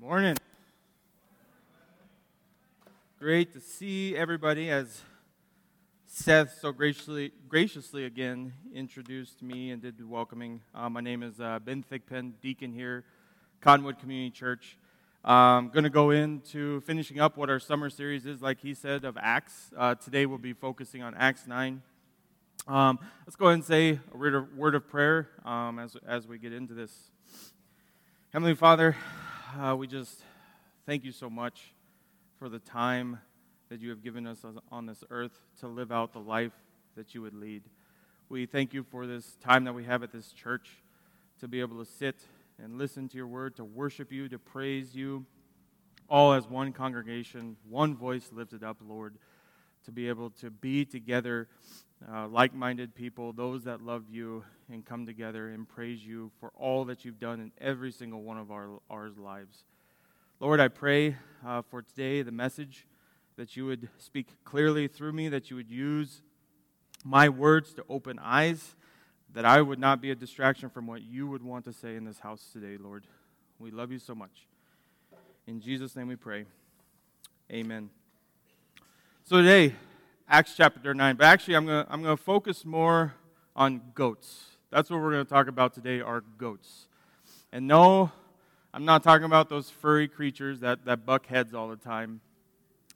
Morning. 0.00 0.36
Great 3.18 3.52
to 3.52 3.60
see 3.60 4.16
everybody 4.16 4.70
as 4.70 5.02
Seth 6.06 6.56
so 6.60 6.70
graciously, 6.70 7.32
graciously 7.48 8.04
again 8.04 8.52
introduced 8.72 9.42
me 9.42 9.72
and 9.72 9.82
did 9.82 9.98
the 9.98 10.06
welcoming. 10.06 10.60
Uh, 10.72 10.88
my 10.88 11.00
name 11.00 11.24
is 11.24 11.40
uh, 11.40 11.58
Ben 11.58 11.84
Thigpen, 11.90 12.34
deacon 12.40 12.72
here, 12.72 13.02
Cottonwood 13.60 13.98
Community 13.98 14.30
Church. 14.30 14.78
I'm 15.24 15.34
um, 15.34 15.70
going 15.70 15.82
to 15.82 15.90
go 15.90 16.10
into 16.10 16.80
finishing 16.82 17.18
up 17.18 17.36
what 17.36 17.50
our 17.50 17.58
summer 17.58 17.90
series 17.90 18.24
is, 18.24 18.40
like 18.40 18.60
he 18.60 18.74
said, 18.74 19.04
of 19.04 19.18
Acts. 19.20 19.72
Uh, 19.76 19.96
today 19.96 20.26
we'll 20.26 20.38
be 20.38 20.52
focusing 20.52 21.02
on 21.02 21.16
Acts 21.16 21.48
9. 21.48 21.82
Um, 22.68 23.00
let's 23.26 23.34
go 23.34 23.46
ahead 23.46 23.54
and 23.54 23.64
say 23.64 23.98
a 24.14 24.16
word 24.16 24.36
of, 24.36 24.56
word 24.56 24.76
of 24.76 24.88
prayer 24.88 25.28
um, 25.44 25.80
as, 25.80 25.96
as 26.06 26.28
we 26.28 26.38
get 26.38 26.52
into 26.52 26.72
this. 26.72 26.92
Heavenly 28.30 28.54
Father, 28.54 28.94
uh, 29.56 29.74
we 29.74 29.86
just 29.86 30.22
thank 30.86 31.04
you 31.04 31.12
so 31.12 31.30
much 31.30 31.72
for 32.38 32.48
the 32.48 32.58
time 32.58 33.18
that 33.68 33.80
you 33.80 33.90
have 33.90 34.02
given 34.02 34.26
us 34.26 34.44
on 34.70 34.86
this 34.86 35.02
earth 35.10 35.40
to 35.60 35.68
live 35.68 35.92
out 35.92 36.12
the 36.12 36.18
life 36.18 36.52
that 36.96 37.14
you 37.14 37.22
would 37.22 37.34
lead. 37.34 37.62
We 38.28 38.46
thank 38.46 38.74
you 38.74 38.82
for 38.82 39.06
this 39.06 39.36
time 39.42 39.64
that 39.64 39.72
we 39.72 39.84
have 39.84 40.02
at 40.02 40.12
this 40.12 40.32
church 40.32 40.68
to 41.40 41.48
be 41.48 41.60
able 41.60 41.82
to 41.82 41.90
sit 41.90 42.16
and 42.62 42.76
listen 42.76 43.08
to 43.08 43.16
your 43.16 43.26
word, 43.26 43.56
to 43.56 43.64
worship 43.64 44.12
you, 44.12 44.28
to 44.28 44.38
praise 44.38 44.94
you, 44.94 45.24
all 46.08 46.32
as 46.32 46.46
one 46.46 46.72
congregation, 46.72 47.56
one 47.68 47.96
voice 47.96 48.30
lifted 48.32 48.62
up, 48.62 48.78
Lord, 48.86 49.14
to 49.84 49.92
be 49.92 50.08
able 50.08 50.30
to 50.30 50.50
be 50.50 50.84
together, 50.84 51.48
uh, 52.12 52.28
like 52.28 52.54
minded 52.54 52.94
people, 52.94 53.32
those 53.32 53.64
that 53.64 53.80
love 53.80 54.04
you, 54.10 54.44
and 54.70 54.84
come 54.84 55.06
together 55.06 55.48
and 55.48 55.68
praise 55.68 56.04
you 56.04 56.30
for 56.40 56.52
all 56.56 56.84
that 56.84 57.04
you've 57.04 57.18
done 57.18 57.40
in 57.40 57.52
every 57.60 57.90
single 57.90 58.22
one 58.22 58.38
of 58.38 58.50
our, 58.50 58.80
our 58.90 59.10
lives. 59.10 59.64
Lord, 60.40 60.60
I 60.60 60.68
pray 60.68 61.16
uh, 61.46 61.62
for 61.62 61.82
today 61.82 62.22
the 62.22 62.32
message 62.32 62.86
that 63.36 63.56
you 63.56 63.66
would 63.66 63.88
speak 63.98 64.28
clearly 64.44 64.88
through 64.88 65.12
me, 65.12 65.28
that 65.28 65.50
you 65.50 65.56
would 65.56 65.70
use 65.70 66.22
my 67.04 67.28
words 67.28 67.72
to 67.74 67.84
open 67.88 68.18
eyes 68.18 68.74
that 69.34 69.44
I 69.44 69.60
would 69.60 69.78
not 69.78 70.00
be 70.00 70.10
a 70.10 70.14
distraction 70.14 70.70
from 70.70 70.86
what 70.86 71.02
you 71.02 71.26
would 71.28 71.42
want 71.42 71.64
to 71.66 71.72
say 71.72 71.96
in 71.96 72.04
this 72.04 72.18
house 72.20 72.50
today, 72.52 72.76
Lord. 72.78 73.06
We 73.58 73.70
love 73.70 73.92
you 73.92 73.98
so 73.98 74.14
much. 74.14 74.46
In 75.46 75.60
Jesus' 75.60 75.96
name 75.96 76.08
we 76.08 76.16
pray. 76.16 76.44
Amen. 77.52 77.90
So 79.28 79.36
today, 79.36 79.74
Acts 80.26 80.54
chapter 80.56 80.94
9, 80.94 81.16
but 81.16 81.26
actually 81.26 81.54
I'm 81.54 81.66
going 81.66 81.84
to 81.84 81.92
I'm 81.92 82.02
going 82.02 82.16
to 82.16 82.22
focus 82.22 82.64
more 82.64 83.12
on 83.54 83.82
goats. 83.94 84.56
That's 84.70 84.88
what 84.88 85.02
we're 85.02 85.10
going 85.10 85.26
to 85.26 85.30
talk 85.30 85.48
about 85.48 85.74
today 85.74 86.00
are 86.00 86.22
goats. 86.38 86.88
And 87.52 87.66
no, 87.66 88.10
I'm 88.72 88.86
not 88.86 89.02
talking 89.02 89.26
about 89.26 89.50
those 89.50 89.68
furry 89.68 90.08
creatures 90.08 90.60
that, 90.60 90.86
that 90.86 91.04
buck 91.04 91.26
heads 91.26 91.52
all 91.52 91.68
the 91.68 91.76
time. 91.76 92.22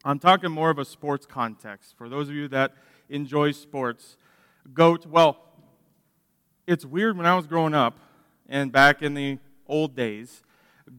I'm 0.07 0.19
talking 0.19 0.51
more 0.51 0.71
of 0.71 0.79
a 0.79 0.87
sports 0.87 1.27
context. 1.27 1.99
For 1.99 2.09
those 2.09 2.31
of 2.31 2.35
you 2.35 2.49
that 2.49 2.73
enjoy 3.11 3.53
sports, 3.53 4.17
goat, 4.73 5.05
well, 5.05 5.37
it's 6.67 6.87
weird 6.87 7.19
when 7.19 7.27
I 7.27 7.37
was 7.37 7.47
growing 7.47 7.75
up 7.75 7.99
and 8.49 8.73
back 8.73 9.03
in 9.03 9.13
the 9.13 9.39
old 9.67 9.95
days, 9.95 10.43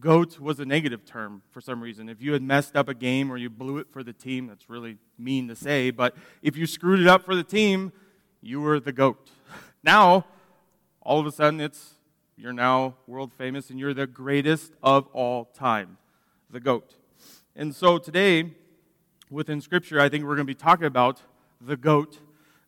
goat 0.00 0.38
was 0.38 0.60
a 0.60 0.64
negative 0.64 1.04
term 1.04 1.42
for 1.50 1.60
some 1.60 1.82
reason. 1.82 2.08
If 2.08 2.20
you 2.20 2.32
had 2.32 2.42
messed 2.42 2.76
up 2.76 2.88
a 2.88 2.94
game 2.94 3.30
or 3.30 3.36
you 3.36 3.50
blew 3.50 3.78
it 3.78 3.86
for 3.90 4.02
the 4.02 4.12
team, 4.12 4.46
that's 4.46 4.68
really 4.68 4.98
mean 5.18 5.48
to 5.48 5.56
say, 5.56 5.90
but 5.90 6.16
if 6.42 6.56
you 6.56 6.66
screwed 6.66 7.00
it 7.00 7.06
up 7.06 7.24
for 7.24 7.34
the 7.34 7.44
team, 7.44 7.92
you 8.40 8.60
were 8.60 8.80
the 8.80 8.92
goat. 8.92 9.30
Now, 9.82 10.24
all 11.02 11.20
of 11.20 11.26
a 11.26 11.30
sudden, 11.30 11.60
it's 11.60 11.96
you're 12.38 12.54
now 12.54 12.94
world 13.06 13.34
famous 13.34 13.68
and 13.68 13.78
you're 13.78 13.92
the 13.92 14.06
greatest 14.06 14.72
of 14.82 15.06
all 15.12 15.44
time, 15.44 15.98
the 16.50 16.58
goat. 16.58 16.94
And 17.54 17.74
so 17.74 17.98
today, 17.98 18.52
within 19.30 19.60
Scripture, 19.60 20.00
I 20.00 20.08
think 20.08 20.24
we're 20.24 20.36
going 20.36 20.46
to 20.46 20.50
be 20.50 20.54
talking 20.54 20.86
about 20.86 21.20
the 21.60 21.76
goat 21.76 22.18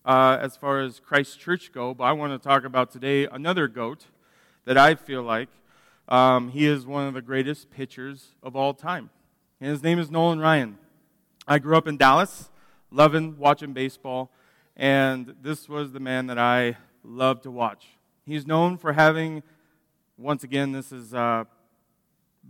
uh, 0.04 0.36
as 0.40 0.56
far 0.56 0.80
as 0.80 1.00
Christ 1.00 1.40
Church 1.40 1.72
go, 1.72 1.94
but 1.94 2.04
I 2.04 2.12
want 2.12 2.32
to 2.32 2.48
talk 2.48 2.64
about 2.64 2.90
today 2.90 3.26
another 3.26 3.66
goat 3.66 4.06
that 4.66 4.76
I 4.76 4.94
feel 4.94 5.22
like 5.22 5.48
um, 6.08 6.50
he 6.50 6.66
is 6.66 6.86
one 6.86 7.06
of 7.06 7.14
the 7.14 7.22
greatest 7.22 7.70
pitchers 7.70 8.28
of 8.42 8.54
all 8.54 8.74
time. 8.74 9.10
And 9.60 9.70
his 9.70 9.82
name 9.82 9.98
is 9.98 10.10
Nolan 10.10 10.38
Ryan. 10.38 10.78
I 11.48 11.58
grew 11.58 11.76
up 11.76 11.88
in 11.88 11.96
Dallas, 11.96 12.50
loving 12.90 13.38
watching 13.38 13.72
baseball, 13.72 14.30
and 14.76 15.34
this 15.42 15.68
was 15.68 15.92
the 15.92 16.00
man 16.00 16.26
that 16.26 16.38
I 16.38 16.76
loved 17.02 17.44
to 17.44 17.50
watch. 17.50 17.86
He's 18.24 18.46
known 18.46 18.76
for 18.76 18.92
having, 18.92 19.42
once 20.18 20.44
again, 20.44 20.72
this 20.72 20.92
is 20.92 21.14
uh, 21.14 21.44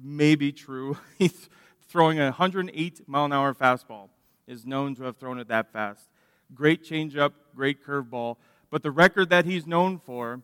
maybe 0.02 0.52
true, 0.52 0.98
he's 1.18 1.48
throwing 1.88 2.18
a 2.18 2.24
108 2.24 3.08
mile 3.08 3.24
an 3.26 3.32
hour 3.32 3.54
fastball, 3.54 4.08
is 4.46 4.66
known 4.66 4.94
to 4.96 5.04
have 5.04 5.16
thrown 5.16 5.38
it 5.38 5.48
that 5.48 5.72
fast. 5.72 6.08
Great 6.54 6.84
changeup, 6.84 7.32
great 7.54 7.84
curveball. 7.84 8.36
But 8.70 8.82
the 8.82 8.90
record 8.90 9.30
that 9.30 9.44
he's 9.44 9.66
known 9.66 9.98
for, 9.98 10.40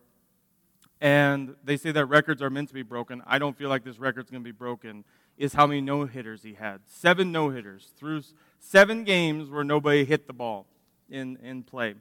and 1.02 1.56
they 1.64 1.76
say 1.76 1.90
that 1.90 2.06
records 2.06 2.40
are 2.40 2.48
meant 2.48 2.68
to 2.68 2.74
be 2.74 2.84
broken. 2.84 3.22
I 3.26 3.40
don't 3.40 3.58
feel 3.58 3.68
like 3.68 3.82
this 3.82 3.98
record's 3.98 4.30
going 4.30 4.40
to 4.40 4.48
be 4.48 4.52
broken. 4.52 5.04
Is 5.36 5.52
how 5.52 5.66
many 5.66 5.80
no 5.80 6.04
hitters 6.04 6.44
he 6.44 6.54
had. 6.54 6.82
Seven 6.86 7.32
no 7.32 7.50
hitters 7.50 7.90
through 7.98 8.22
seven 8.60 9.02
games 9.02 9.50
where 9.50 9.64
nobody 9.64 10.04
hit 10.04 10.28
the 10.28 10.32
ball 10.32 10.66
in, 11.10 11.38
in 11.42 11.64
play. 11.64 11.96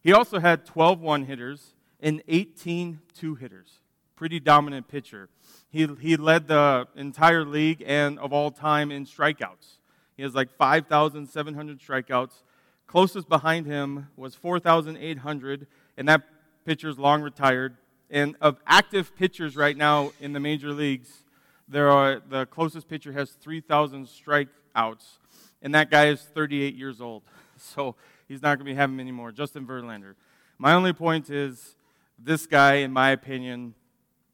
He 0.00 0.12
also 0.12 0.40
had 0.40 0.66
12 0.66 1.00
one 1.00 1.26
hitters 1.26 1.74
and 2.00 2.24
18 2.26 2.98
two 3.14 3.36
hitters. 3.36 3.78
Pretty 4.16 4.40
dominant 4.40 4.88
pitcher. 4.88 5.28
He, 5.70 5.86
he 6.00 6.16
led 6.16 6.48
the 6.48 6.88
entire 6.96 7.44
league 7.44 7.84
and 7.86 8.18
of 8.18 8.32
all 8.32 8.50
time 8.50 8.90
in 8.90 9.06
strikeouts. 9.06 9.76
He 10.16 10.24
has 10.24 10.34
like 10.34 10.50
5,700 10.50 11.78
strikeouts. 11.78 12.42
Closest 12.88 13.28
behind 13.28 13.66
him 13.66 14.08
was 14.16 14.34
4,800, 14.34 15.68
and 15.96 16.08
that 16.08 16.22
pitcher's 16.64 16.98
long 16.98 17.22
retired. 17.22 17.76
And 18.10 18.36
of 18.40 18.58
active 18.66 19.14
pitchers 19.16 19.56
right 19.56 19.76
now 19.76 20.12
in 20.20 20.32
the 20.32 20.40
major 20.40 20.72
leagues, 20.72 21.22
there 21.68 21.88
are 21.90 22.20
the 22.28 22.46
closest 22.46 22.88
pitcher 22.88 23.12
has 23.12 23.30
3,000 23.30 24.06
strikeouts, 24.06 25.18
and 25.62 25.74
that 25.74 25.90
guy 25.90 26.08
is 26.08 26.20
38 26.20 26.74
years 26.74 27.00
old. 27.00 27.22
So 27.62 27.94
he's 28.26 28.40
not 28.40 28.56
going 28.56 28.60
to 28.60 28.64
be 28.64 28.74
having 28.74 28.96
many 28.96 29.12
more. 29.12 29.32
Justin 29.32 29.66
Verlander. 29.66 30.14
My 30.56 30.72
only 30.72 30.94
point 30.94 31.28
is 31.28 31.76
this 32.18 32.46
guy, 32.46 32.76
in 32.76 32.90
my 32.90 33.10
opinion, 33.10 33.74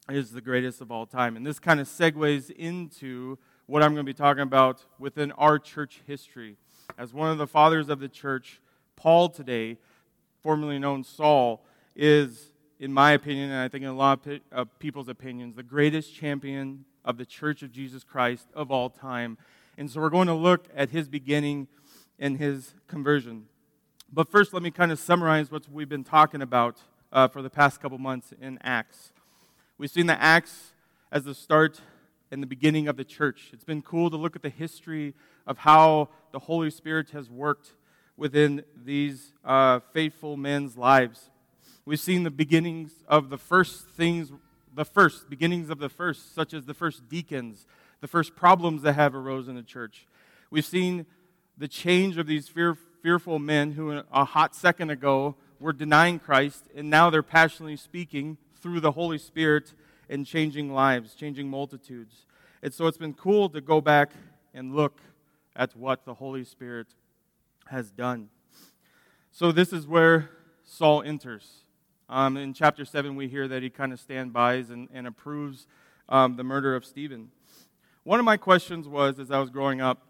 is 0.09 0.31
the 0.31 0.41
greatest 0.41 0.81
of 0.81 0.93
all 0.93 1.07
time. 1.07 1.37
And 1.37 1.45
this 1.45 1.59
kind 1.59 1.81
of 1.81 1.89
segues 1.89 2.51
into 2.51 3.37
what 3.67 3.83
I'm 3.83 3.95
going 3.95 4.07
to 4.07 4.09
be 4.09 4.15
talking 4.15 4.45
about 4.45 4.85
within 5.01 5.33
our 5.33 5.59
church 5.59 6.03
history 6.07 6.57
as 6.97 7.13
one 7.13 7.31
of 7.31 7.39
the 7.39 7.49
fathers 7.49 7.89
of 7.89 7.99
the 7.99 8.09
church, 8.09 8.61
Paul 8.95 9.29
today, 9.29 9.79
formerly 10.41 10.79
known 10.79 11.03
Saul, 11.03 11.65
is, 11.97 12.53
in 12.79 12.93
my 12.93 13.13
opinion, 13.13 13.51
and 13.51 13.61
I 13.61 13.69
think 13.69 13.83
in 13.83 13.89
a 13.89 13.95
lot 13.95 14.27
of 14.53 14.79
people's 14.79 15.09
opinions, 15.09 15.57
the 15.57 15.63
greatest 15.63 16.15
champion 16.15 16.85
of 17.05 17.17
the 17.17 17.25
church 17.25 17.63
of 17.63 17.73
Jesus 17.73 18.05
Christ 18.05 18.49
of 18.55 18.71
all 18.71 18.91
time. 18.91 19.39
And 19.79 19.91
so 19.91 20.01
we're 20.01 20.11
going 20.11 20.27
to 20.27 20.35
look 20.35 20.67
at 20.75 20.91
his 20.91 21.09
beginning 21.09 21.69
and 22.19 22.39
his 22.39 22.75
conversion. 22.87 23.47
But 24.13 24.31
first, 24.31 24.53
let 24.53 24.63
me 24.63 24.71
kind 24.71 24.93
of 24.93 24.99
summarize 24.99 25.51
what 25.51 25.69
we've 25.71 25.89
been 25.89 26.05
talking 26.05 26.43
about 26.43 26.79
uh, 27.13 27.29
for 27.29 27.43
the 27.43 27.51
past 27.51 27.81
couple 27.81 27.99
months 27.99 28.33
in 28.41 28.59
Acts. 28.63 29.13
We've 29.79 29.91
seen 29.91 30.07
the 30.07 30.21
Acts 30.21 30.73
as 31.11 31.25
the 31.25 31.35
start 31.35 31.81
and 32.31 32.43
the 32.43 32.47
beginning 32.47 32.89
of 32.89 32.97
the 32.97 33.05
church. 33.05 33.51
It's 33.53 33.65
been 33.65 33.83
cool 33.83 34.11
to 34.11 34.17
look 34.17 34.37
at 34.37 34.43
the 34.43 34.51
history 34.51 35.15
of 35.47 35.59
how 35.59 36.09
the 36.33 36.41
Holy 36.41 36.71
Spirit 36.71 37.11
has 37.11 37.31
worked 37.31 37.75
within 38.17 38.65
these 38.85 39.33
uh, 39.45 39.81
faithful 39.93 40.37
men's 40.37 40.77
lives. 40.77 41.31
We've 41.87 42.01
seen 42.01 42.25
the 42.25 42.33
beginnings 42.33 43.05
of 43.07 43.31
the 43.31 43.39
first 43.39 43.87
things, 43.87 44.33
the 44.75 44.85
first, 44.85 45.31
beginnings 45.31 45.71
of 45.71 45.79
the 45.79 45.89
first, 45.89 46.35
such 46.35 46.53
as 46.53 46.65
the 46.67 46.75
first 46.75 47.09
deacons, 47.09 47.65
the 48.01 48.09
first 48.09 48.35
problems 48.35 48.83
that 48.83 48.95
have 48.95 49.15
arose 49.15 49.47
in 49.47 49.55
the 49.55 49.63
church. 49.63 50.05
We've 50.51 50.65
seen 50.65 51.07
the 51.57 51.69
change 51.69 52.19
of 52.19 52.27
these 52.27 52.49
fear, 52.49 52.77
fearful 53.03 53.39
men 53.39 53.73
who 53.73 54.03
a 54.13 54.25
hot 54.25 54.57
second 54.57 54.91
ago 54.91 55.37
were 55.61 55.73
denying 55.73 56.19
Christ, 56.19 56.65
and 56.75 56.91
now 56.91 57.09
they're 57.09 57.23
passionately 57.23 57.77
speaking 57.77 58.37
through 58.61 58.81
the 58.81 58.93
Holy 58.93 59.17
Spirit 59.17 59.73
and 60.11 60.27
changing 60.27 60.73
lives, 60.75 61.15
changing 61.15 61.49
multitudes. 61.49 62.27
And 62.65 62.75
so 62.75 62.89
it's 62.89 62.99
been 62.99 63.15
cool 63.15 63.49
to 63.51 63.61
go 63.61 63.81
back 63.81 64.11
and 64.53 64.75
look 64.75 65.01
at 65.55 65.77
what 65.77 66.05
the 66.05 66.15
Holy 66.15 66.43
Spirit 66.43 66.89
has 67.67 67.93
done. 67.93 68.31
So 69.31 69.53
this 69.53 69.73
is 69.73 69.87
where 69.87 70.31
Saul 70.65 71.03
enters. 71.03 71.63
Um, 72.09 72.37
in 72.37 72.55
chapter 72.55 72.85
7, 72.85 73.17
we 73.17 73.27
hear 73.27 73.49
that 73.49 73.65
he 73.65 73.71
kind 73.71 73.93
of 73.93 73.99
standbys 73.99 74.71
and, 74.71 74.89
and 74.95 75.09
approves 75.09 75.67
um, 76.09 76.37
the 76.37 76.45
murder 76.45 76.77
of 76.77 76.85
Stephen. 76.85 77.31
One 78.05 78.21
of 78.21 78.25
my 78.25 78.37
questions 78.37 78.87
was, 78.87 79.19
as 79.19 79.33
I 79.33 79.41
was 79.41 79.51
growing 79.51 79.81
up, 79.81 80.07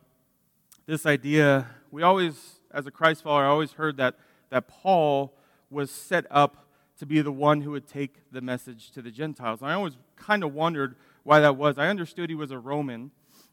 this 0.85 1.07
idea, 1.07 1.67
we 1.91 2.03
always, 2.03 2.61
as 2.71 2.87
a 2.87 2.91
Christ 2.91 3.23
follower, 3.23 3.45
I 3.45 3.49
always 3.49 3.73
heard 3.73 3.97
that, 3.97 4.17
that 4.51 4.69
Paul 4.69 5.33
was 5.71 5.91
set 5.91 6.27
up 6.31 6.67
to 6.99 7.07
be 7.07 7.23
the 7.23 7.33
one 7.33 7.63
who 7.63 7.71
would 7.71 7.87
take 7.89 8.31
the 8.31 8.43
message 8.43 8.91
to 8.91 9.01
the 9.01 9.11
Gentiles. 9.11 9.63
And 9.63 9.71
I 9.71 9.75
always 9.75 9.97
kind 10.17 10.45
of 10.45 10.53
wondered 10.53 10.97
why 11.23 11.41
that 11.41 11.57
was. 11.57 11.79
I 11.79 11.89
understood 11.89 12.29
he 12.29 12.37
was 12.37 12.51
a 12.51 12.59
Roman, 12.59 13.11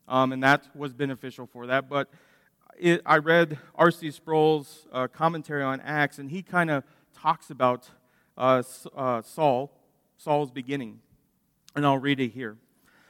um, 0.10 0.34
and 0.34 0.44
that 0.44 0.68
was 0.76 0.92
beneficial 0.92 1.48
for 1.48 1.66
that. 1.68 1.88
But 1.88 2.10
it, 2.78 3.02
I 3.06 3.20
read 3.20 3.58
R.C. 3.76 4.12
Sproul's 4.12 4.86
uh, 4.92 5.08
commentary 5.08 5.64
on 5.64 5.80
Acts, 5.80 6.20
and 6.20 6.30
he 6.30 6.44
kind 6.44 6.70
of 6.70 6.84
talks 7.16 7.50
about 7.50 7.90
uh, 8.38 8.64
uh, 8.96 9.22
Saul, 9.22 9.72
Saul's 10.18 10.52
beginning. 10.52 11.00
And 11.76 11.86
I'll 11.86 11.98
read 11.98 12.20
it 12.20 12.30
here. 12.30 12.58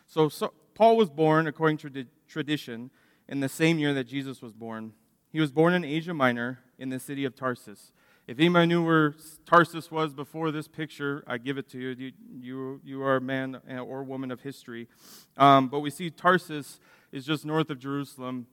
So, 0.07 0.29
so 0.29 0.53
Paul 0.75 0.97
was 0.97 1.09
born, 1.09 1.47
according 1.47 1.77
to 1.77 2.05
tradition, 2.27 2.89
in 3.27 3.39
the 3.39 3.49
same 3.49 3.79
year 3.79 3.93
that 3.93 4.05
Jesus 4.05 4.41
was 4.41 4.53
born. 4.53 4.93
He 5.31 5.39
was 5.39 5.51
born 5.51 5.73
in 5.73 5.83
Asia 5.83 6.13
Minor 6.13 6.59
in 6.77 6.89
the 6.89 6.99
city 6.99 7.25
of 7.25 7.35
Tarsus. 7.35 7.91
If 8.25 8.39
anybody 8.39 8.67
knew 8.67 8.85
where 8.85 9.15
Tarsus 9.45 9.91
was 9.91 10.13
before 10.13 10.51
this 10.51 10.67
picture, 10.67 11.23
I 11.27 11.37
give 11.37 11.57
it 11.57 11.67
to 11.69 11.77
you. 11.77 11.89
You, 11.89 12.11
you, 12.39 12.81
you 12.83 13.03
are 13.03 13.17
a 13.17 13.21
man 13.21 13.59
or 13.67 14.03
woman 14.03 14.31
of 14.31 14.41
history. 14.41 14.87
Um, 15.35 15.67
but 15.67 15.79
we 15.79 15.89
see 15.89 16.09
Tarsus 16.09 16.79
is 17.11 17.25
just 17.25 17.45
north 17.45 17.69
of 17.69 17.79
Jerusalem, 17.79 18.47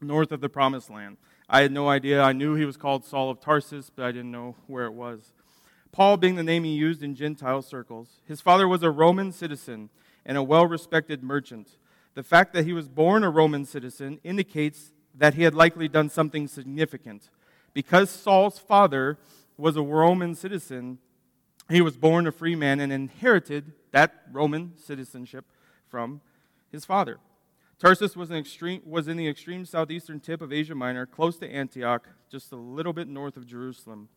north 0.00 0.32
of 0.32 0.40
the 0.40 0.48
Promised 0.48 0.90
Land. 0.90 1.16
I 1.48 1.60
had 1.62 1.70
no 1.70 1.88
idea. 1.88 2.22
I 2.22 2.32
knew 2.32 2.54
he 2.54 2.64
was 2.64 2.76
called 2.76 3.04
Saul 3.04 3.30
of 3.30 3.40
Tarsus, 3.40 3.90
but 3.94 4.04
I 4.04 4.10
didn't 4.10 4.32
know 4.32 4.56
where 4.66 4.86
it 4.86 4.94
was. 4.94 5.32
Paul 5.94 6.16
being 6.16 6.34
the 6.34 6.42
name 6.42 6.64
he 6.64 6.72
used 6.72 7.04
in 7.04 7.14
Gentile 7.14 7.62
circles. 7.62 8.20
His 8.26 8.40
father 8.40 8.66
was 8.66 8.82
a 8.82 8.90
Roman 8.90 9.30
citizen 9.30 9.90
and 10.26 10.36
a 10.36 10.42
well 10.42 10.66
respected 10.66 11.22
merchant. 11.22 11.76
The 12.14 12.24
fact 12.24 12.52
that 12.54 12.64
he 12.64 12.72
was 12.72 12.88
born 12.88 13.22
a 13.22 13.30
Roman 13.30 13.64
citizen 13.64 14.18
indicates 14.24 14.90
that 15.14 15.34
he 15.34 15.44
had 15.44 15.54
likely 15.54 15.86
done 15.86 16.10
something 16.10 16.48
significant. 16.48 17.30
Because 17.74 18.10
Saul's 18.10 18.58
father 18.58 19.18
was 19.56 19.76
a 19.76 19.82
Roman 19.82 20.34
citizen, 20.34 20.98
he 21.70 21.80
was 21.80 21.96
born 21.96 22.26
a 22.26 22.32
free 22.32 22.56
man 22.56 22.80
and 22.80 22.92
inherited 22.92 23.70
that 23.92 24.24
Roman 24.32 24.72
citizenship 24.76 25.44
from 25.86 26.20
his 26.72 26.84
father. 26.84 27.20
Tarsus 27.78 28.16
was, 28.16 28.32
extreme, 28.32 28.82
was, 28.84 29.06
in 29.06 29.16
the 29.16 29.28
extreme 29.28 29.64
southeastern 29.64 30.18
tip 30.18 30.42
of 30.42 30.52
Asia 30.52 30.74
Minor, 30.74 31.06
close 31.06 31.38
to 31.38 31.48
Antioch, 31.48 32.08
just 32.28 32.50
a 32.50 32.56
little 32.56 32.92
bit 32.92 33.06
north 33.06 33.36
of 33.36 33.46
Jerusalem. 33.46 34.08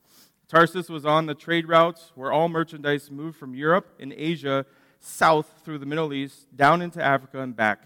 Tarsus 0.47 0.87
was 0.87 1.05
on 1.05 1.25
the 1.25 1.35
trade 1.35 1.67
routes 1.67 2.11
where 2.15 2.31
all 2.31 2.47
merchandise 2.47 3.11
moved 3.11 3.37
from 3.37 3.53
Europe 3.53 3.87
and 3.99 4.13
Asia 4.13 4.65
south 4.99 5.61
through 5.63 5.77
the 5.77 5.85
Middle 5.85 6.13
East, 6.13 6.47
down 6.55 6.81
into 6.81 7.03
Africa, 7.03 7.41
and 7.41 7.55
back. 7.55 7.81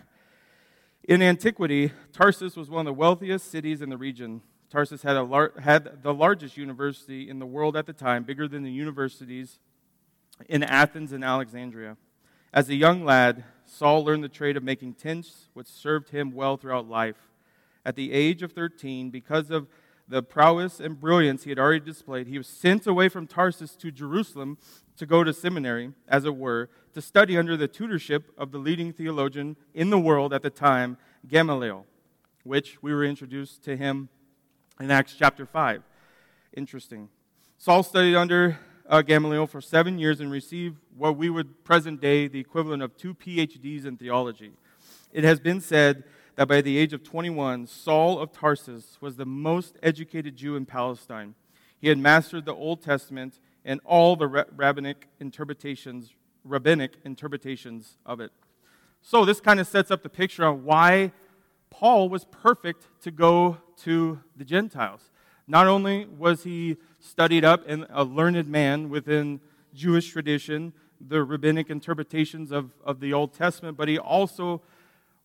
In 1.03 1.21
antiquity, 1.21 1.91
Tarsus 2.13 2.55
was 2.55 2.69
one 2.69 2.81
of 2.81 2.85
the 2.85 2.99
wealthiest 2.99 3.49
cities 3.49 3.81
in 3.81 3.89
the 3.89 3.97
region. 3.97 4.41
Tarsus 4.69 5.01
had, 5.01 5.17
lar- 5.17 5.53
had 5.59 6.03
the 6.03 6.13
largest 6.13 6.55
university 6.55 7.27
in 7.29 7.39
the 7.39 7.45
world 7.45 7.75
at 7.75 7.87
the 7.87 7.93
time, 7.93 8.23
bigger 8.23 8.47
than 8.47 8.63
the 8.63 8.71
universities 8.71 9.59
in 10.47 10.63
Athens 10.63 11.11
and 11.11 11.23
Alexandria. 11.23 11.97
As 12.53 12.69
a 12.69 12.75
young 12.75 13.03
lad, 13.03 13.43
Saul 13.65 14.03
learned 14.03 14.23
the 14.23 14.29
trade 14.29 14.55
of 14.55 14.63
making 14.63 14.93
tents, 14.93 15.47
which 15.53 15.67
served 15.67 16.09
him 16.09 16.31
well 16.31 16.57
throughout 16.57 16.87
life. 16.87 17.17
At 17.83 17.95
the 17.95 18.11
age 18.11 18.43
of 18.43 18.51
13, 18.51 19.09
because 19.09 19.49
of 19.49 19.67
the 20.07 20.21
prowess 20.21 20.80
and 20.80 21.00
brilliance 21.00 21.44
he 21.44 21.51
had 21.51 21.59
already 21.59 21.83
displayed, 21.83 22.27
he 22.27 22.38
was 22.38 22.48
sent 22.48 22.86
away 22.86 23.09
from 23.09 23.27
Tarsus 23.27 23.75
to 23.77 23.92
Jerusalem 23.92 24.57
to 24.98 25.06
go 25.06 25.24
to 25.24 25.33
seminary, 25.33 25.94
as 26.07 26.25
it 26.25 26.36
were, 26.36 26.69
to 26.94 27.01
study 27.01 27.38
under 27.38 27.56
the 27.56 27.68
tutorship 27.68 28.31
of 28.38 28.51
the 28.51 28.57
leading 28.57 28.92
theologian 28.92 29.56
in 29.74 29.89
the 29.89 30.00
world 30.00 30.33
at 30.33 30.42
the 30.42 30.50
time, 30.50 30.98
Gamaliel, 31.27 31.86
which 32.44 32.81
we 32.81 32.94
were 32.94 33.06
introduced 33.06 33.63
to 33.63 33.77
him 33.77 34.09
in 34.80 34.92
Acts 34.92 35.15
chapter 35.18 35.45
5. 35.45 35.83
Interesting. 36.56 37.09
Saul 37.57 37.83
studied 37.83 38.15
under 38.15 38.59
uh, 38.89 39.01
Gamaliel 39.01 39.48
for 39.48 39.62
seven 39.62 39.98
years 39.98 40.19
and 40.19 40.31
received 40.31 40.77
what 40.98 41.15
we 41.15 41.30
would 41.30 41.63
present 41.63 42.01
day 42.01 42.27
the 42.27 42.39
equivalent 42.39 42.83
of 42.83 42.98
two 42.98 43.13
PhDs 43.13 43.86
in 43.86 43.95
theology. 43.98 44.51
It 45.13 45.24
has 45.24 45.39
been 45.39 45.62
said 45.62 46.03
that 46.41 46.47
by 46.47 46.59
the 46.59 46.75
age 46.75 46.91
of 46.91 47.03
21, 47.03 47.67
Saul 47.67 48.17
of 48.17 48.31
Tarsus 48.31 48.97
was 48.99 49.15
the 49.15 49.27
most 49.27 49.77
educated 49.83 50.35
Jew 50.35 50.55
in 50.55 50.65
Palestine. 50.65 51.35
He 51.77 51.88
had 51.88 51.99
mastered 51.99 52.45
the 52.45 52.55
Old 52.55 52.81
Testament 52.81 53.39
and 53.63 53.79
all 53.85 54.15
the 54.15 54.27
rabbinic 54.27 55.07
interpretations, 55.19 56.15
rabbinic 56.43 56.95
interpretations 57.05 57.99
of 58.07 58.19
it. 58.19 58.31
So 59.03 59.23
this 59.23 59.39
kind 59.39 59.59
of 59.59 59.67
sets 59.67 59.91
up 59.91 60.01
the 60.01 60.09
picture 60.09 60.43
on 60.43 60.63
why 60.63 61.11
Paul 61.69 62.09
was 62.09 62.25
perfect 62.25 62.88
to 63.03 63.11
go 63.11 63.57
to 63.83 64.19
the 64.35 64.43
Gentiles. 64.43 65.11
Not 65.45 65.67
only 65.67 66.05
was 66.07 66.43
he 66.43 66.77
studied 66.99 67.45
up 67.45 67.61
and 67.67 67.85
a 67.91 68.03
learned 68.03 68.47
man 68.47 68.89
within 68.89 69.41
Jewish 69.75 70.09
tradition, 70.09 70.73
the 70.99 71.23
rabbinic 71.23 71.69
interpretations 71.69 72.51
of, 72.51 72.73
of 72.83 72.99
the 72.99 73.13
Old 73.13 73.31
Testament, 73.35 73.77
but 73.77 73.88
he 73.88 73.99
also 73.99 74.63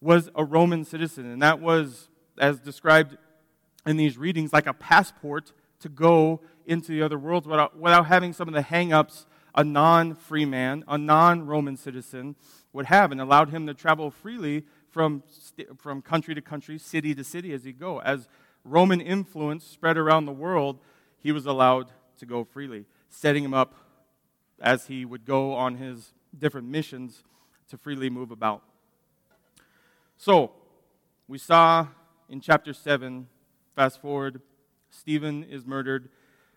was 0.07 0.31
a 0.37 0.45
Roman 0.45 0.85
citizen. 0.85 1.27
And 1.27 1.43
that 1.43 1.61
was, 1.61 2.09
as 2.39 2.61
described 2.61 3.19
in 3.85 3.97
these 3.97 4.17
readings, 4.17 4.53
like 4.53 4.67
a 4.67 4.73
passport 4.73 5.53
to 5.81 5.89
go 5.89 6.41
into 6.65 6.93
the 6.93 7.03
other 7.03 7.19
worlds 7.19 7.47
without, 7.47 7.77
without 7.77 8.07
having 8.07 8.33
some 8.33 8.47
of 8.47 8.55
the 8.55 8.63
hang 8.63 8.93
ups 8.93 9.27
a 9.57 9.65
non 9.65 10.15
free 10.15 10.45
man, 10.45 10.85
a 10.87 10.97
non 10.97 11.47
Roman 11.47 11.77
citizen 11.77 12.37
would 12.73 12.87
have, 12.87 13.11
and 13.11 13.21
allowed 13.21 13.51
him 13.51 13.67
to 13.67 13.75
travel 13.75 14.11
freely 14.11 14.65
from, 14.91 15.23
from 15.79 16.03
country 16.03 16.35
to 16.35 16.41
country, 16.43 16.79
city 16.79 17.15
to 17.15 17.25
city 17.25 17.53
as 17.53 17.65
he 17.65 17.73
go. 17.73 18.01
As 18.01 18.29
Roman 18.65 19.01
influence 19.01 19.65
spread 19.65 19.97
around 19.97 20.27
the 20.27 20.33
world, 20.33 20.79
he 21.19 21.33
was 21.33 21.47
allowed 21.47 21.91
to 22.19 22.27
go 22.27 22.45
freely, 22.45 22.85
setting 23.09 23.43
him 23.43 23.55
up 23.55 23.75
as 24.61 24.87
he 24.87 25.05
would 25.05 25.25
go 25.25 25.55
on 25.55 25.77
his 25.77 26.13
different 26.39 26.69
missions 26.69 27.25
to 27.71 27.77
freely 27.77 28.09
move 28.09 28.31
about. 28.31 28.63
So, 30.19 30.53
we 31.29 31.37
saw 31.37 31.89
in 32.31 32.41
chapter 32.41 32.73
7, 32.73 33.29
fast 33.75 34.01
forward, 34.01 34.41
Stephen 34.89 35.45
is 35.45 35.67
murdered. 35.67 36.09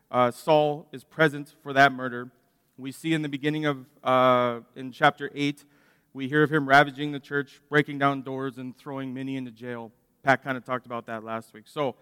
Uh, 0.10 0.32
Saul 0.32 0.88
is 0.94 1.04
present 1.04 1.54
for 1.62 1.74
that 1.74 1.92
murder. 1.92 2.32
We 2.78 2.94
see 2.94 3.14
in 3.14 3.22
the 3.22 3.28
beginning 3.28 3.66
of, 3.66 3.86
uh, 4.02 4.62
in 4.78 4.94
chapter 4.94 5.30
8, 5.36 5.66
we 6.14 6.30
hear 6.30 6.42
of 6.42 6.54
him 6.54 6.70
ravaging 6.70 7.12
the 7.12 7.20
church, 7.20 7.62
breaking 7.70 8.00
down 8.00 8.22
doors, 8.22 8.58
and 8.58 8.76
throwing 8.78 9.14
many 9.14 9.36
into 9.36 9.52
jail. 9.52 9.92
Pat 10.24 10.42
kind 10.42 10.58
of 10.58 10.64
talked 10.64 10.86
about 10.86 11.06
that 11.08 11.26
last 11.26 11.54
week. 11.54 11.66
So, 11.68 11.96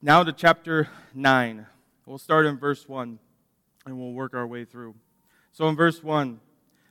now 0.00 0.24
to 0.24 0.32
chapter 0.32 0.88
9. 1.12 1.66
We'll 2.06 2.16
start 2.16 2.46
in 2.46 2.58
verse 2.58 2.88
1 2.88 3.18
and 3.84 3.98
we'll 3.98 4.12
work 4.12 4.32
our 4.32 4.46
way 4.46 4.64
through. 4.64 4.94
So, 5.52 5.68
in 5.68 5.76
verse 5.76 6.02
1, 6.02 6.40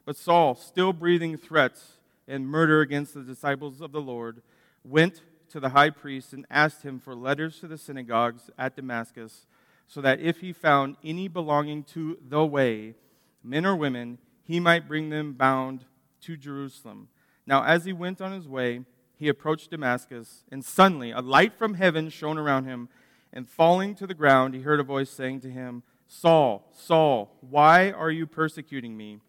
but 0.05 0.15
Saul, 0.15 0.53
still 0.53 0.93
breathing 0.93 1.35
threats 1.35 1.97
and 2.27 2.47
murder 2.47 2.81
against 2.81 3.13
the 3.13 3.23
disciples 3.23 3.81
of 3.81 3.91
the 3.91 4.01
Lord, 4.01 4.41
went 4.83 5.21
to 5.49 5.59
the 5.59 5.69
high 5.69 5.89
priest 5.89 6.33
and 6.33 6.45
asked 6.49 6.83
him 6.83 6.99
for 6.99 7.13
letters 7.13 7.59
to 7.59 7.67
the 7.67 7.77
synagogues 7.77 8.49
at 8.57 8.75
Damascus, 8.75 9.45
so 9.87 9.99
that 10.01 10.21
if 10.21 10.39
he 10.39 10.53
found 10.53 10.95
any 11.03 11.27
belonging 11.27 11.83
to 11.83 12.17
the 12.25 12.45
way, 12.45 12.95
men 13.43 13.65
or 13.65 13.75
women, 13.75 14.17
he 14.43 14.59
might 14.59 14.87
bring 14.87 15.09
them 15.09 15.33
bound 15.33 15.85
to 16.21 16.37
Jerusalem. 16.37 17.09
Now, 17.45 17.63
as 17.63 17.85
he 17.85 17.93
went 17.93 18.21
on 18.21 18.31
his 18.31 18.47
way, 18.47 18.85
he 19.17 19.27
approached 19.27 19.71
Damascus, 19.71 20.45
and 20.51 20.63
suddenly 20.63 21.11
a 21.11 21.19
light 21.19 21.53
from 21.53 21.75
heaven 21.75 22.09
shone 22.09 22.37
around 22.37 22.65
him. 22.65 22.89
And 23.33 23.47
falling 23.47 23.95
to 23.95 24.07
the 24.07 24.13
ground, 24.13 24.53
he 24.53 24.61
heard 24.61 24.79
a 24.79 24.83
voice 24.83 25.09
saying 25.09 25.41
to 25.41 25.49
him, 25.49 25.83
Saul, 26.07 26.69
Saul, 26.73 27.37
why 27.39 27.91
are 27.91 28.11
you 28.11 28.27
persecuting 28.27 28.97
me? 28.97 29.19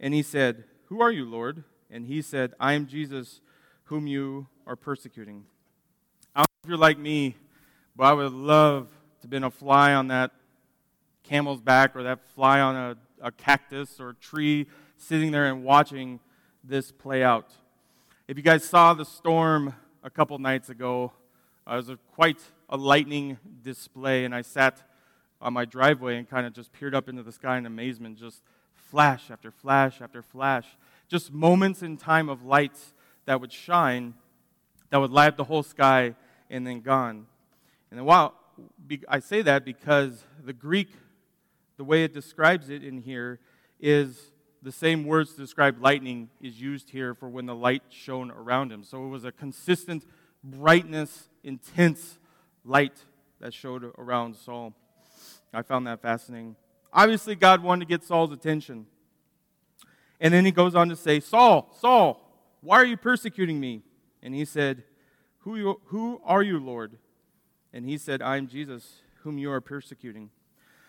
And 0.00 0.14
he 0.14 0.22
said, 0.22 0.64
Who 0.86 1.02
are 1.02 1.10
you, 1.10 1.24
Lord? 1.24 1.64
And 1.90 2.06
he 2.06 2.22
said, 2.22 2.54
I 2.58 2.72
am 2.72 2.86
Jesus, 2.86 3.40
whom 3.84 4.06
you 4.06 4.48
are 4.66 4.76
persecuting. 4.76 5.44
I 6.34 6.40
don't 6.40 6.48
know 6.48 6.64
if 6.64 6.68
you're 6.68 6.78
like 6.78 6.98
me, 6.98 7.36
but 7.94 8.04
I 8.04 8.12
would 8.12 8.32
love 8.32 8.88
to 8.88 9.22
have 9.22 9.30
been 9.30 9.44
a 9.44 9.50
fly 9.50 9.94
on 9.94 10.08
that 10.08 10.32
camel's 11.22 11.60
back 11.60 11.96
or 11.96 12.02
that 12.02 12.20
fly 12.34 12.60
on 12.60 12.76
a, 12.76 12.96
a 13.20 13.30
cactus 13.30 14.00
or 14.00 14.10
a 14.10 14.14
tree 14.14 14.66
sitting 14.96 15.32
there 15.32 15.46
and 15.46 15.64
watching 15.64 16.20
this 16.62 16.92
play 16.92 17.22
out. 17.22 17.50
If 18.26 18.36
you 18.36 18.42
guys 18.42 18.64
saw 18.64 18.94
the 18.94 19.04
storm 19.04 19.74
a 20.02 20.10
couple 20.10 20.38
nights 20.38 20.68
ago, 20.70 21.12
uh, 21.66 21.74
it 21.74 21.76
was 21.76 21.88
a, 21.90 21.98
quite 22.14 22.40
a 22.68 22.76
lightning 22.76 23.38
display, 23.62 24.24
and 24.24 24.34
I 24.34 24.42
sat 24.42 24.82
on 25.40 25.52
my 25.52 25.64
driveway 25.64 26.16
and 26.16 26.28
kind 26.28 26.46
of 26.46 26.52
just 26.52 26.72
peered 26.72 26.94
up 26.94 27.08
into 27.08 27.22
the 27.22 27.32
sky 27.32 27.58
in 27.58 27.66
amazement, 27.66 28.18
just 28.18 28.42
flash 28.74 29.30
after 29.30 29.50
flash 29.50 30.00
after 30.00 30.22
flash, 30.22 30.76
just 31.08 31.32
moments 31.32 31.82
in 31.82 31.96
time 31.96 32.28
of 32.28 32.44
lights 32.44 32.94
that 33.26 33.40
would 33.40 33.52
shine, 33.52 34.14
that 34.90 34.98
would 34.98 35.10
light 35.10 35.28
up 35.28 35.36
the 35.36 35.44
whole 35.44 35.62
sky, 35.62 36.14
and 36.50 36.66
then 36.66 36.80
gone. 36.80 37.26
And 37.90 37.98
then, 37.98 38.04
while 38.04 38.34
I 39.08 39.20
say 39.20 39.42
that 39.42 39.64
because 39.64 40.24
the 40.44 40.52
Greek, 40.52 40.88
the 41.76 41.84
way 41.84 42.04
it 42.04 42.12
describes 42.12 42.70
it 42.70 42.84
in 42.84 42.98
here, 42.98 43.40
is 43.80 44.30
the 44.62 44.72
same 44.72 45.04
words 45.04 45.34
to 45.34 45.40
describe 45.40 45.82
lightning 45.82 46.30
is 46.40 46.60
used 46.60 46.90
here 46.90 47.14
for 47.14 47.28
when 47.28 47.46
the 47.46 47.54
light 47.54 47.82
shone 47.90 48.30
around 48.30 48.72
him. 48.72 48.82
So 48.82 49.04
it 49.04 49.08
was 49.08 49.24
a 49.24 49.32
consistent 49.32 50.06
brightness, 50.42 51.28
intense 51.42 52.18
light 52.64 53.04
that 53.40 53.52
showed 53.52 53.84
around 53.98 54.36
Saul. 54.36 54.74
I 55.52 55.62
found 55.62 55.86
that 55.86 56.00
fascinating. 56.00 56.56
Obviously, 56.92 57.34
God 57.34 57.62
wanted 57.62 57.86
to 57.86 57.88
get 57.88 58.04
Saul's 58.04 58.32
attention. 58.32 58.86
And 60.20 60.32
then 60.32 60.44
he 60.44 60.52
goes 60.52 60.74
on 60.74 60.88
to 60.88 60.96
say, 60.96 61.20
Saul, 61.20 61.74
Saul, 61.78 62.20
why 62.60 62.76
are 62.76 62.84
you 62.84 62.96
persecuting 62.96 63.60
me? 63.60 63.82
And 64.22 64.34
he 64.34 64.44
said, 64.44 64.84
Who, 65.40 65.56
you, 65.56 65.80
who 65.86 66.20
are 66.24 66.42
you, 66.42 66.58
Lord? 66.58 66.98
And 67.72 67.84
he 67.84 67.98
said, 67.98 68.22
I 68.22 68.36
am 68.36 68.46
Jesus, 68.46 69.02
whom 69.22 69.38
you 69.38 69.50
are 69.50 69.60
persecuting. 69.60 70.30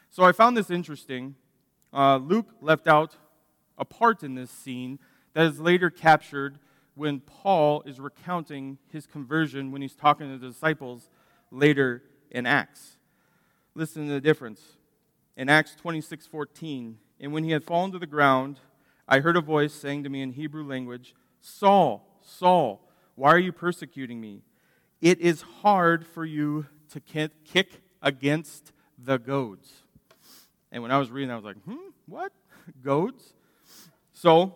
So 0.10 0.24
I 0.24 0.32
found 0.32 0.55
this 0.55 0.70
interesting. 0.70 1.36
Uh, 1.91 2.17
Luke 2.17 2.48
left 2.62 2.88
out 2.88 3.17
a 3.77 3.86
part 3.86 4.24
in 4.24 4.36
this 4.36 4.51
scene 4.51 5.00
that 5.34 5.46
is 5.46 5.60
later 5.60 5.89
captured 5.89 6.60
when 6.94 7.20
Paul 7.20 7.84
is 7.86 8.00
recounting 8.00 8.77
his 8.91 9.05
conversion 9.05 9.72
when 9.72 9.82
he's 9.82 9.96
talking 9.96 10.32
to 10.32 10.38
the 10.38 10.48
disciples 10.48 11.10
later 11.51 12.03
in 12.32 12.46
Acts. 12.46 12.98
Listen 13.74 14.08
to 14.08 14.13
the 14.13 14.22
difference. 14.22 14.62
In 15.36 15.50
Acts 15.50 15.75
26 15.75 16.25
14, 16.27 16.98
and 17.20 17.34
when 17.34 17.44
he 17.44 17.51
had 17.51 17.63
fallen 17.63 17.91
to 17.91 18.00
the 18.00 18.08
ground, 18.08 18.60
I 19.07 19.19
heard 19.19 19.38
a 19.38 19.41
voice 19.41 19.74
saying 19.74 20.03
to 20.03 20.09
me 20.09 20.21
in 20.21 20.31
Hebrew 20.31 20.65
language, 20.65 21.13
Saul, 21.39 22.19
Saul, 22.21 22.81
why 23.15 23.29
are 23.29 23.39
you 23.39 23.51
persecuting 23.51 24.19
me? 24.19 24.41
It 25.00 25.19
is 25.19 25.41
hard 25.62 26.07
for 26.07 26.25
you 26.25 26.65
to 26.91 27.00
kick 27.00 27.81
against 28.01 28.71
the 28.97 29.17
goads. 29.17 29.71
And 30.71 30.81
when 30.81 30.91
I 30.91 30.97
was 30.97 31.12
reading, 31.12 31.31
I 31.31 31.35
was 31.35 31.45
like, 31.45 31.57
hmm, 31.63 31.89
what? 32.07 32.31
Goads? 32.83 33.33
So, 34.13 34.55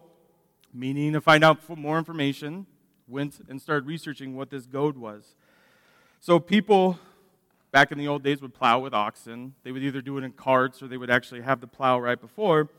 meaning 0.73 1.13
to 1.13 1.21
find 1.21 1.43
out 1.43 1.57
more 1.77 1.97
information, 1.97 2.65
went 3.07 3.39
and 3.47 3.61
started 3.61 3.85
researching 3.85 4.35
what 4.35 4.49
this 4.49 4.65
goad 4.65 4.97
was. 4.97 5.35
So, 6.19 6.39
people 6.39 6.99
back 7.71 7.91
in 7.91 7.97
the 7.97 8.07
old 8.07 8.23
days 8.23 8.41
would 8.41 8.53
plow 8.53 8.79
with 8.79 8.93
oxen. 8.93 9.53
They 9.63 9.71
would 9.71 9.83
either 9.83 10.01
do 10.01 10.17
it 10.17 10.23
in 10.23 10.31
carts 10.31 10.81
or 10.81 10.87
they 10.87 10.97
would 10.97 11.11
actually 11.11 11.41
have 11.41 11.61
the 11.61 11.67
plow 11.67 11.99
right 11.99 12.19
before. 12.19 12.69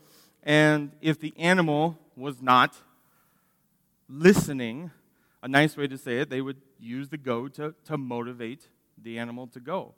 And 0.43 0.91
if 1.01 1.19
the 1.19 1.33
animal 1.37 1.99
was 2.15 2.41
not 2.41 2.75
listening, 4.09 4.91
a 5.41 5.47
nice 5.47 5.77
way 5.77 5.87
to 5.87 5.97
say 5.97 6.19
it, 6.19 6.29
they 6.29 6.41
would 6.41 6.57
use 6.79 7.09
the 7.09 7.17
goad 7.17 7.53
to, 7.55 7.75
to 7.85 7.97
motivate 7.97 8.67
the 9.01 9.17
animal 9.19 9.47
to 9.47 9.59
go. 9.59 9.93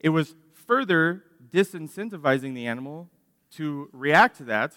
It 0.00 0.10
was 0.10 0.34
further 0.52 1.24
disincentivizing 1.50 2.54
the 2.54 2.66
animal 2.66 3.08
to 3.52 3.88
react 3.92 4.36
to 4.38 4.44
that, 4.44 4.74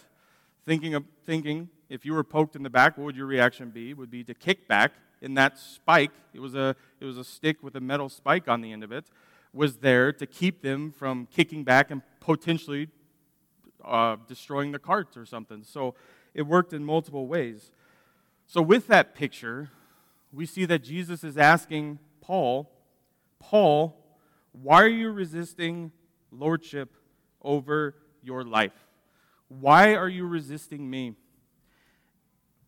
thinking, 0.65 0.95
of, 0.95 1.03
thinking 1.25 1.69
if 1.89 2.05
you 2.05 2.13
were 2.13 2.23
poked 2.23 2.55
in 2.55 2.63
the 2.63 2.69
back, 2.69 2.97
what 2.97 3.05
would 3.05 3.15
your 3.17 3.25
reaction 3.25 3.69
be? 3.69 3.93
Would 3.93 4.09
be 4.09 4.23
to 4.23 4.33
kick 4.33 4.67
back. 4.67 4.93
In 5.21 5.33
that 5.35 5.59
spike, 5.59 6.11
it 6.33 6.39
was 6.39 6.55
a, 6.55 6.75
it 6.99 7.05
was 7.05 7.17
a 7.17 7.23
stick 7.23 7.61
with 7.61 7.75
a 7.75 7.81
metal 7.81 8.09
spike 8.09 8.47
on 8.47 8.61
the 8.61 8.71
end 8.71 8.83
of 8.83 8.91
it, 8.91 9.05
was 9.53 9.77
there 9.77 10.11
to 10.13 10.25
keep 10.25 10.61
them 10.63 10.91
from 10.91 11.27
kicking 11.27 11.63
back 11.63 11.91
and 11.91 12.01
potentially 12.21 12.87
uh, 13.85 14.17
destroying 14.27 14.71
the 14.71 14.79
cart 14.79 15.17
or 15.17 15.25
something. 15.25 15.63
So 15.63 15.95
it 16.33 16.43
worked 16.43 16.73
in 16.73 16.83
multiple 16.83 17.27
ways. 17.27 17.71
So, 18.47 18.61
with 18.61 18.87
that 18.87 19.15
picture, 19.15 19.69
we 20.33 20.45
see 20.45 20.65
that 20.65 20.83
Jesus 20.83 21.23
is 21.23 21.37
asking 21.37 21.99
Paul, 22.19 22.69
Paul, 23.39 23.97
why 24.51 24.83
are 24.83 24.87
you 24.87 25.11
resisting 25.11 25.91
lordship 26.31 26.95
over 27.41 27.95
your 28.21 28.43
life? 28.43 28.73
Why 29.47 29.95
are 29.95 30.09
you 30.09 30.25
resisting 30.25 30.89
me? 30.89 31.15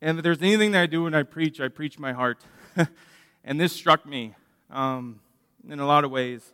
And 0.02 0.18
if 0.18 0.24
there's 0.24 0.42
anything 0.42 0.72
that 0.72 0.82
I 0.82 0.86
do 0.86 1.04
when 1.04 1.14
I 1.14 1.24
preach, 1.24 1.62
I 1.62 1.68
preach 1.68 2.00
my 2.00 2.14
heart. 2.14 2.44
and 3.44 3.60
this 3.60 3.74
struck 3.74 4.06
me 4.06 4.36
um, 4.70 5.20
in 5.70 5.80
a 5.80 5.86
lot 5.86 6.04
of 6.04 6.12
ways. 6.12 6.54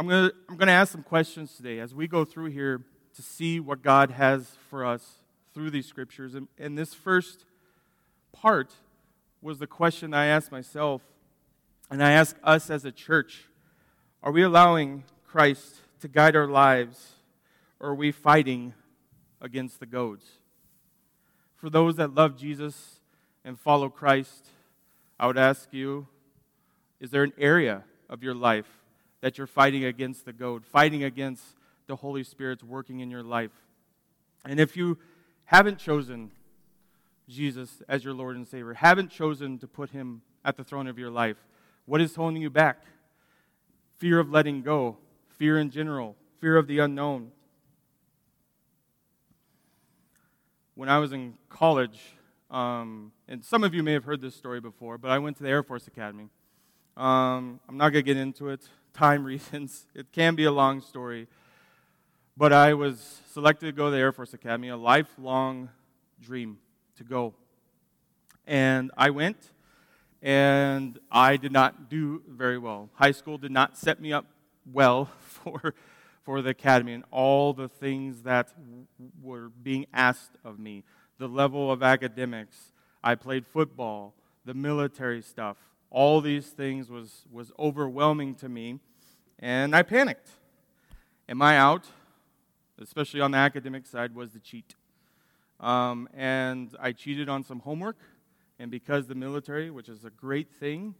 I'm 0.00 0.08
going 0.08 0.30
to 0.30 0.36
I'm 0.48 0.56
going 0.56 0.68
to 0.68 0.72
ask 0.72 0.92
some 0.92 1.02
questions 1.02 1.54
today 1.54 1.78
as 1.78 1.94
we 1.94 2.08
go 2.08 2.24
through 2.24 2.46
here 2.46 2.80
to 3.16 3.20
see 3.20 3.60
what 3.60 3.82
God 3.82 4.12
has 4.12 4.56
for 4.70 4.82
us 4.82 5.16
through 5.52 5.70
these 5.70 5.84
scriptures. 5.84 6.34
And, 6.34 6.48
and 6.56 6.78
this 6.78 6.94
first 6.94 7.44
part 8.32 8.72
was 9.42 9.58
the 9.58 9.66
question 9.66 10.14
I 10.14 10.24
asked 10.24 10.50
myself, 10.50 11.02
and 11.90 12.02
I 12.02 12.12
ask 12.12 12.34
us 12.42 12.70
as 12.70 12.86
a 12.86 12.90
church 12.90 13.44
Are 14.22 14.32
we 14.32 14.40
allowing 14.40 15.04
Christ 15.28 15.82
to 16.00 16.08
guide 16.08 16.34
our 16.34 16.48
lives, 16.48 17.16
or 17.78 17.90
are 17.90 17.94
we 17.94 18.10
fighting 18.10 18.72
against 19.38 19.80
the 19.80 19.86
goads? 19.86 20.24
For 21.56 21.68
those 21.68 21.96
that 21.96 22.14
love 22.14 22.38
Jesus 22.38 23.00
and 23.44 23.60
follow 23.60 23.90
Christ, 23.90 24.48
I 25.18 25.26
would 25.26 25.36
ask 25.36 25.74
you 25.74 26.06
Is 27.00 27.10
there 27.10 27.22
an 27.22 27.34
area 27.36 27.84
of 28.08 28.22
your 28.22 28.34
life 28.34 28.79
that 29.20 29.38
you're 29.38 29.46
fighting 29.46 29.84
against 29.84 30.24
the 30.24 30.32
goad, 30.32 30.64
fighting 30.64 31.04
against 31.04 31.42
the 31.86 31.96
Holy 31.96 32.24
Spirit's 32.24 32.64
working 32.64 33.00
in 33.00 33.10
your 33.10 33.22
life. 33.22 33.50
And 34.44 34.58
if 34.58 34.76
you 34.76 34.98
haven't 35.44 35.78
chosen 35.78 36.30
Jesus 37.28 37.82
as 37.88 38.04
your 38.04 38.14
Lord 38.14 38.36
and 38.36 38.46
Savior, 38.46 38.74
haven't 38.74 39.10
chosen 39.10 39.58
to 39.58 39.68
put 39.68 39.90
him 39.90 40.22
at 40.44 40.56
the 40.56 40.64
throne 40.64 40.86
of 40.86 40.98
your 40.98 41.10
life, 41.10 41.36
what 41.84 42.00
is 42.00 42.14
holding 42.14 42.40
you 42.40 42.50
back? 42.50 42.84
Fear 43.98 44.20
of 44.20 44.30
letting 44.30 44.62
go, 44.62 44.96
fear 45.36 45.58
in 45.58 45.70
general, 45.70 46.16
fear 46.40 46.56
of 46.56 46.66
the 46.66 46.78
unknown. 46.78 47.32
When 50.74 50.88
I 50.88 50.98
was 50.98 51.12
in 51.12 51.34
college, 51.50 52.00
um, 52.50 53.12
and 53.28 53.44
some 53.44 53.64
of 53.64 53.74
you 53.74 53.82
may 53.82 53.92
have 53.92 54.04
heard 54.04 54.22
this 54.22 54.34
story 54.34 54.60
before, 54.60 54.96
but 54.96 55.10
I 55.10 55.18
went 55.18 55.36
to 55.36 55.42
the 55.42 55.50
Air 55.50 55.62
Force 55.62 55.86
Academy. 55.86 56.30
Um, 56.96 57.60
I'm 57.68 57.76
not 57.76 57.90
going 57.90 58.04
to 58.04 58.14
get 58.14 58.16
into 58.16 58.48
it 58.48 58.62
time 58.92 59.24
reasons. 59.32 59.86
It 59.94 60.12
can 60.12 60.34
be 60.34 60.44
a 60.44 60.52
long 60.52 60.80
story. 60.80 61.28
But 62.36 62.52
I 62.52 62.74
was 62.74 63.20
selected 63.32 63.66
to 63.66 63.72
go 63.72 63.86
to 63.86 63.90
the 63.90 63.98
Air 63.98 64.12
Force 64.12 64.32
Academy, 64.32 64.68
a 64.68 64.76
lifelong 64.76 65.68
dream 66.20 66.58
to 66.96 67.04
go. 67.04 67.34
And 68.46 68.90
I 68.96 69.10
went, 69.10 69.36
and 70.22 70.98
I 71.10 71.36
did 71.36 71.52
not 71.52 71.88
do 71.88 72.22
very 72.28 72.58
well. 72.58 72.88
High 72.94 73.12
school 73.12 73.38
did 73.38 73.52
not 73.52 73.76
set 73.76 74.00
me 74.00 74.12
up 74.12 74.26
well 74.70 75.10
for, 75.20 75.74
for 76.22 76.42
the 76.42 76.50
academy 76.50 76.94
and 76.94 77.04
all 77.10 77.52
the 77.52 77.68
things 77.68 78.22
that 78.22 78.52
were 79.22 79.50
being 79.62 79.86
asked 79.92 80.32
of 80.44 80.58
me. 80.58 80.84
The 81.18 81.28
level 81.28 81.70
of 81.70 81.82
academics. 81.82 82.72
I 83.02 83.14
played 83.14 83.46
football, 83.46 84.14
the 84.44 84.54
military 84.54 85.22
stuff, 85.22 85.56
all 85.90 86.20
these 86.20 86.46
things 86.46 86.88
was, 86.88 87.24
was 87.30 87.52
overwhelming 87.58 88.34
to 88.36 88.48
me, 88.48 88.78
and 89.38 89.74
I 89.74 89.82
panicked. 89.82 90.30
Am 91.28 91.42
I 91.42 91.58
out? 91.58 91.86
Especially 92.80 93.20
on 93.20 93.32
the 93.32 93.38
academic 93.38 93.86
side, 93.86 94.14
was 94.14 94.30
the 94.30 94.38
cheat. 94.38 94.74
Um, 95.58 96.08
and 96.14 96.74
I 96.80 96.92
cheated 96.92 97.28
on 97.28 97.42
some 97.42 97.60
homework, 97.60 97.98
and 98.58 98.70
because 98.70 99.06
the 99.06 99.14
military, 99.14 99.70
which 99.70 99.88
is 99.88 100.04
a 100.04 100.10
great 100.10 100.50
thing, 100.52 100.94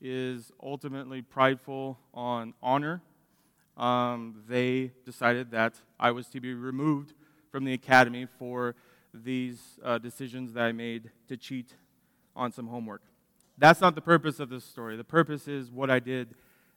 is 0.00 0.52
ultimately 0.62 1.20
prideful 1.20 1.98
on 2.14 2.54
honor, 2.62 3.02
um, 3.76 4.42
they 4.48 4.92
decided 5.04 5.50
that 5.50 5.74
I 5.98 6.10
was 6.12 6.28
to 6.28 6.40
be 6.40 6.54
removed 6.54 7.14
from 7.50 7.64
the 7.64 7.72
academy 7.72 8.26
for 8.38 8.74
these 9.12 9.78
uh, 9.82 9.98
decisions 9.98 10.52
that 10.52 10.64
I 10.64 10.72
made 10.72 11.10
to 11.28 11.36
cheat 11.36 11.74
on 12.36 12.52
some 12.52 12.68
homework. 12.68 13.02
That's 13.58 13.80
not 13.80 13.96
the 13.96 14.00
purpose 14.00 14.38
of 14.38 14.50
this 14.50 14.64
story. 14.64 14.96
The 14.96 15.04
purpose 15.04 15.48
is 15.48 15.70
what 15.70 15.90
I 15.90 15.98
did 15.98 16.28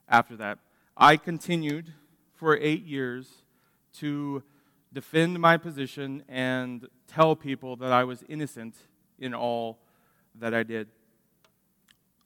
after 0.08 0.36
that. 0.36 0.58
I 0.96 1.16
continued 1.16 1.92
for 2.34 2.56
eight 2.56 2.84
years 2.84 3.28
to 3.98 4.42
defend 4.92 5.38
my 5.38 5.56
position 5.56 6.24
and 6.28 6.88
tell 7.06 7.36
people 7.36 7.76
that 7.76 7.92
I 7.92 8.02
was 8.02 8.24
innocent 8.28 8.74
in 9.18 9.32
all 9.32 9.78
that 10.40 10.52
I 10.52 10.64
did. 10.64 10.88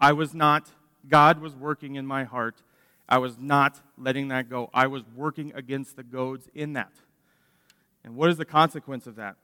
I 0.00 0.12
was 0.12 0.32
not, 0.32 0.70
God 1.06 1.40
was 1.40 1.54
working 1.54 1.96
in 1.96 2.06
my 2.06 2.24
heart. 2.24 2.62
I 3.08 3.18
was 3.18 3.38
not 3.38 3.82
letting 3.98 4.28
that 4.28 4.48
go. 4.48 4.70
I 4.72 4.86
was 4.86 5.02
working 5.14 5.52
against 5.54 5.96
the 5.96 6.02
goads 6.02 6.48
in 6.54 6.72
that. 6.72 6.92
And 8.04 8.16
what 8.16 8.30
is 8.30 8.38
the 8.38 8.44
consequence 8.46 9.06
of 9.06 9.16
that? 9.16 9.36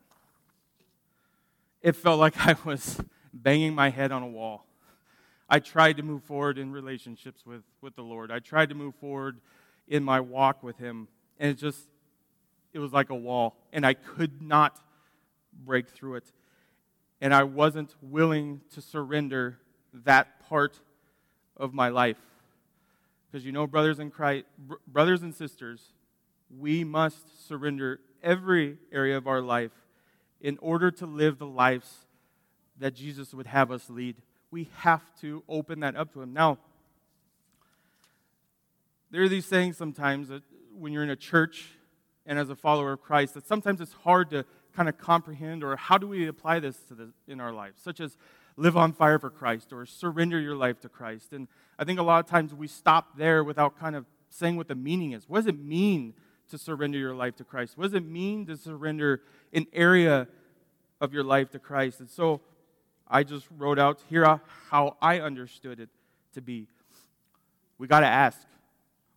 It 1.82 1.96
felt 1.96 2.18
like 2.18 2.34
I 2.46 2.56
was 2.64 2.98
banging 3.32 3.74
my 3.74 3.90
head 3.90 4.10
on 4.10 4.22
a 4.22 4.28
wall. 4.28 4.64
I 5.52 5.58
tried 5.58 5.98
to 5.98 6.02
move 6.02 6.24
forward 6.24 6.56
in 6.56 6.72
relationships 6.72 7.44
with, 7.44 7.60
with 7.82 7.94
the 7.94 8.02
Lord. 8.02 8.32
I 8.32 8.38
tried 8.38 8.70
to 8.70 8.74
move 8.74 8.94
forward 8.94 9.38
in 9.86 10.02
my 10.02 10.18
walk 10.18 10.62
with 10.62 10.78
Him. 10.78 11.08
And 11.38 11.50
it 11.50 11.58
just, 11.58 11.88
it 12.72 12.78
was 12.78 12.90
like 12.94 13.10
a 13.10 13.14
wall. 13.14 13.58
And 13.70 13.84
I 13.84 13.92
could 13.92 14.40
not 14.40 14.80
break 15.62 15.90
through 15.90 16.14
it. 16.14 16.32
And 17.20 17.34
I 17.34 17.42
wasn't 17.42 17.94
willing 18.00 18.62
to 18.72 18.80
surrender 18.80 19.58
that 19.92 20.40
part 20.48 20.80
of 21.54 21.74
my 21.74 21.90
life. 21.90 22.16
Because 23.30 23.44
you 23.44 23.52
know, 23.52 23.66
brothers 23.66 23.98
and, 23.98 24.10
Christ, 24.10 24.46
brothers 24.86 25.20
and 25.20 25.34
sisters, 25.34 25.92
we 26.48 26.82
must 26.82 27.46
surrender 27.46 28.00
every 28.22 28.78
area 28.90 29.18
of 29.18 29.26
our 29.26 29.42
life 29.42 29.72
in 30.40 30.56
order 30.62 30.90
to 30.92 31.04
live 31.04 31.38
the 31.38 31.46
lives 31.46 32.06
that 32.78 32.94
Jesus 32.94 33.34
would 33.34 33.48
have 33.48 33.70
us 33.70 33.90
lead 33.90 34.16
we 34.52 34.68
have 34.76 35.02
to 35.22 35.42
open 35.48 35.80
that 35.80 35.96
up 35.96 36.12
to 36.12 36.22
Him. 36.22 36.32
Now, 36.32 36.58
there 39.10 39.22
are 39.22 39.28
these 39.28 39.46
things 39.46 39.76
sometimes 39.76 40.28
that 40.28 40.42
when 40.78 40.92
you're 40.92 41.02
in 41.02 41.10
a 41.10 41.16
church 41.16 41.70
and 42.24 42.38
as 42.38 42.50
a 42.50 42.54
follower 42.54 42.92
of 42.92 43.02
Christ 43.02 43.34
that 43.34 43.46
sometimes 43.46 43.80
it's 43.80 43.92
hard 43.92 44.30
to 44.30 44.44
kind 44.74 44.88
of 44.88 44.96
comprehend 44.96 45.64
or 45.64 45.76
how 45.76 45.98
do 45.98 46.06
we 46.06 46.26
apply 46.28 46.60
this 46.60 46.78
to 46.88 46.94
the, 46.94 47.10
in 47.26 47.40
our 47.40 47.52
lives, 47.52 47.80
such 47.82 48.00
as 48.00 48.16
live 48.56 48.76
on 48.76 48.92
fire 48.92 49.18
for 49.18 49.30
Christ 49.30 49.72
or 49.72 49.84
surrender 49.86 50.38
your 50.38 50.54
life 50.54 50.80
to 50.80 50.88
Christ. 50.88 51.32
And 51.32 51.48
I 51.78 51.84
think 51.84 51.98
a 51.98 52.02
lot 52.02 52.24
of 52.24 52.30
times 52.30 52.54
we 52.54 52.68
stop 52.68 53.16
there 53.16 53.42
without 53.42 53.78
kind 53.78 53.96
of 53.96 54.06
saying 54.30 54.56
what 54.56 54.68
the 54.68 54.74
meaning 54.74 55.12
is. 55.12 55.28
What 55.28 55.40
does 55.40 55.46
it 55.46 55.58
mean 55.58 56.14
to 56.50 56.58
surrender 56.58 56.98
your 56.98 57.14
life 57.14 57.36
to 57.36 57.44
Christ? 57.44 57.76
What 57.76 57.84
does 57.84 57.94
it 57.94 58.06
mean 58.06 58.46
to 58.46 58.56
surrender 58.56 59.22
an 59.52 59.66
area 59.72 60.28
of 61.00 61.12
your 61.12 61.24
life 61.24 61.50
to 61.50 61.58
Christ? 61.58 62.00
And 62.00 62.10
so 62.10 62.40
I 63.12 63.24
just 63.24 63.46
wrote 63.58 63.78
out 63.78 64.00
here 64.08 64.40
how 64.70 64.96
I 65.02 65.20
understood 65.20 65.78
it 65.80 65.90
to 66.32 66.40
be. 66.40 66.66
We 67.76 67.86
got 67.86 68.00
to 68.00 68.06
ask. 68.06 68.38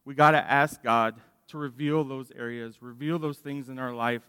We 0.04 0.14
got 0.16 0.32
to 0.32 0.38
ask 0.38 0.84
God 0.84 1.16
to 1.48 1.58
reveal 1.58 2.04
those 2.04 2.30
areas, 2.38 2.82
reveal 2.82 3.18
those 3.18 3.38
things 3.38 3.70
in 3.70 3.80
our 3.80 3.94
life 3.94 4.22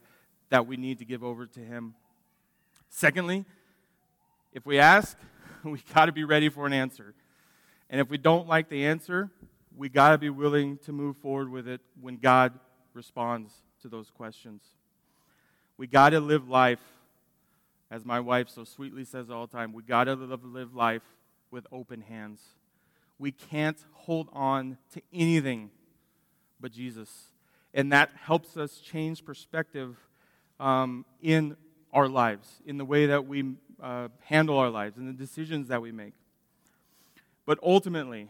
that 0.51 0.69
we 0.69 0.77
need 0.77 0.99
to 1.01 1.05
give 1.05 1.25
over 1.25 1.47
to 1.47 1.61
Him. 1.61 1.95
Secondly, 2.91 3.45
if 4.53 4.65
we 4.65 4.79
ask, 4.79 5.19
we 5.65 5.83
got 5.93 6.07
to 6.07 6.13
be 6.13 6.23
ready 6.23 6.49
for 6.49 6.65
an 6.67 6.73
answer. 6.73 7.13
And 7.91 8.01
if 8.01 8.09
we 8.09 8.19
don't 8.19 8.47
like 8.47 8.69
the 8.69 8.87
answer, 8.87 9.31
we 9.77 9.89
got 9.89 10.11
to 10.11 10.19
be 10.19 10.31
willing 10.31 10.79
to 10.85 10.93
move 10.93 11.17
forward 11.17 11.51
with 11.51 11.67
it 11.67 11.81
when 12.01 12.19
God 12.19 12.53
responds 12.95 13.53
to 13.83 13.89
those 13.89 14.11
questions. 14.11 14.63
We 15.77 15.89
got 15.89 16.11
to 16.11 16.21
live 16.21 16.49
life, 16.49 16.81
as 17.97 18.05
my 18.05 18.21
wife 18.21 18.51
so 18.51 18.63
sweetly 18.63 19.07
says 19.07 19.31
all 19.31 19.47
the 19.47 19.57
time, 19.57 19.73
we 19.73 19.83
got 19.83 20.05
to 20.05 20.15
live, 20.15 20.75
life 20.75 21.01
with 21.51 21.67
open 21.73 22.03
hands. 22.03 22.43
We 23.19 23.33
can't 23.33 23.79
hold 23.95 24.29
on 24.35 24.77
to 24.93 25.01
anything 25.15 25.71
but 26.61 26.73
Jesus. 26.73 27.31
And 27.73 27.91
that 27.93 28.11
helps 28.15 28.59
us 28.59 28.81
change 28.81 29.25
perspective 29.25 29.97
um, 30.61 31.07
in 31.23 31.57
our 31.91 32.07
lives, 32.07 32.61
in 32.67 32.77
the 32.77 32.85
way 32.85 33.07
that 33.07 33.27
we 33.27 33.55
uh, 33.83 34.09
handle 34.25 34.59
our 34.59 34.69
lives, 34.69 34.99
and 34.99 35.09
the 35.09 35.15
decisions 35.15 35.69
that 35.69 35.81
we 35.81 35.91
make. 35.91 36.13
But 37.47 37.59
ultimately, 37.63 38.29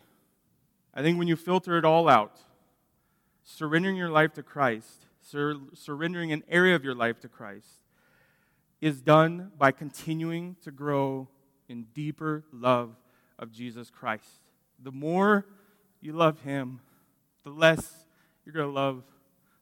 I 0.94 1.02
think 1.02 1.18
when 1.18 1.26
you 1.26 1.34
filter 1.34 1.76
it 1.76 1.84
all 1.84 2.08
out, 2.08 2.38
surrendering 3.42 3.96
your 3.96 4.10
life 4.10 4.32
to 4.34 4.44
Christ, 4.44 5.06
sur- 5.20 5.58
surrendering 5.74 6.30
an 6.30 6.44
area 6.48 6.76
of 6.76 6.84
your 6.84 6.94
life 6.94 7.18
to 7.20 7.28
Christ, 7.28 7.80
is 8.80 9.00
done 9.00 9.52
by 9.58 9.72
continuing 9.72 10.56
to 10.62 10.70
grow 10.70 11.28
in 11.68 11.86
deeper 11.94 12.44
love 12.52 12.94
of 13.38 13.50
Jesus 13.50 13.90
Christ. 13.90 14.28
The 14.82 14.92
more 14.92 15.46
you 16.00 16.12
love 16.12 16.40
Him, 16.42 16.80
the 17.44 17.50
less 17.50 18.04
you're 18.44 18.52
going 18.52 18.68
to 18.68 18.72
love 18.72 19.02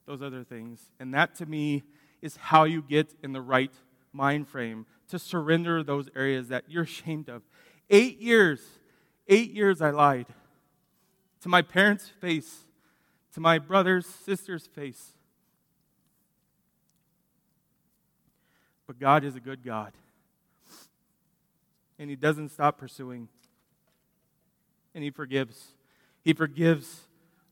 those 0.05 0.21
other 0.21 0.43
things. 0.43 0.81
And 0.99 1.13
that 1.13 1.35
to 1.35 1.45
me 1.45 1.83
is 2.21 2.35
how 2.35 2.63
you 2.63 2.81
get 2.81 3.13
in 3.23 3.33
the 3.33 3.41
right 3.41 3.73
mind 4.13 4.47
frame 4.47 4.85
to 5.09 5.19
surrender 5.19 5.83
those 5.83 6.09
areas 6.15 6.49
that 6.49 6.65
you're 6.67 6.83
ashamed 6.83 7.29
of. 7.29 7.41
Eight 7.89 8.19
years, 8.19 8.61
eight 9.27 9.51
years 9.51 9.81
I 9.81 9.91
lied 9.91 10.27
to 11.41 11.49
my 11.49 11.61
parents' 11.61 12.09
face, 12.19 12.65
to 13.33 13.39
my 13.39 13.59
brother's, 13.59 14.05
sister's 14.05 14.65
face. 14.65 15.14
But 18.87 18.99
God 18.99 19.23
is 19.23 19.35
a 19.35 19.39
good 19.39 19.63
God. 19.63 19.93
And 21.97 22.09
He 22.09 22.15
doesn't 22.15 22.49
stop 22.49 22.77
pursuing. 22.77 23.29
And 24.93 25.03
He 25.03 25.09
forgives. 25.09 25.73
He 26.21 26.33
forgives 26.33 27.01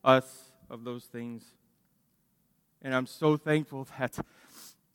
us 0.04 0.52
of 0.70 0.84
those 0.84 1.06
things. 1.06 1.44
And 2.82 2.94
I'm 2.94 3.08
so 3.08 3.38
thankful 3.38 3.88
that 4.00 4.20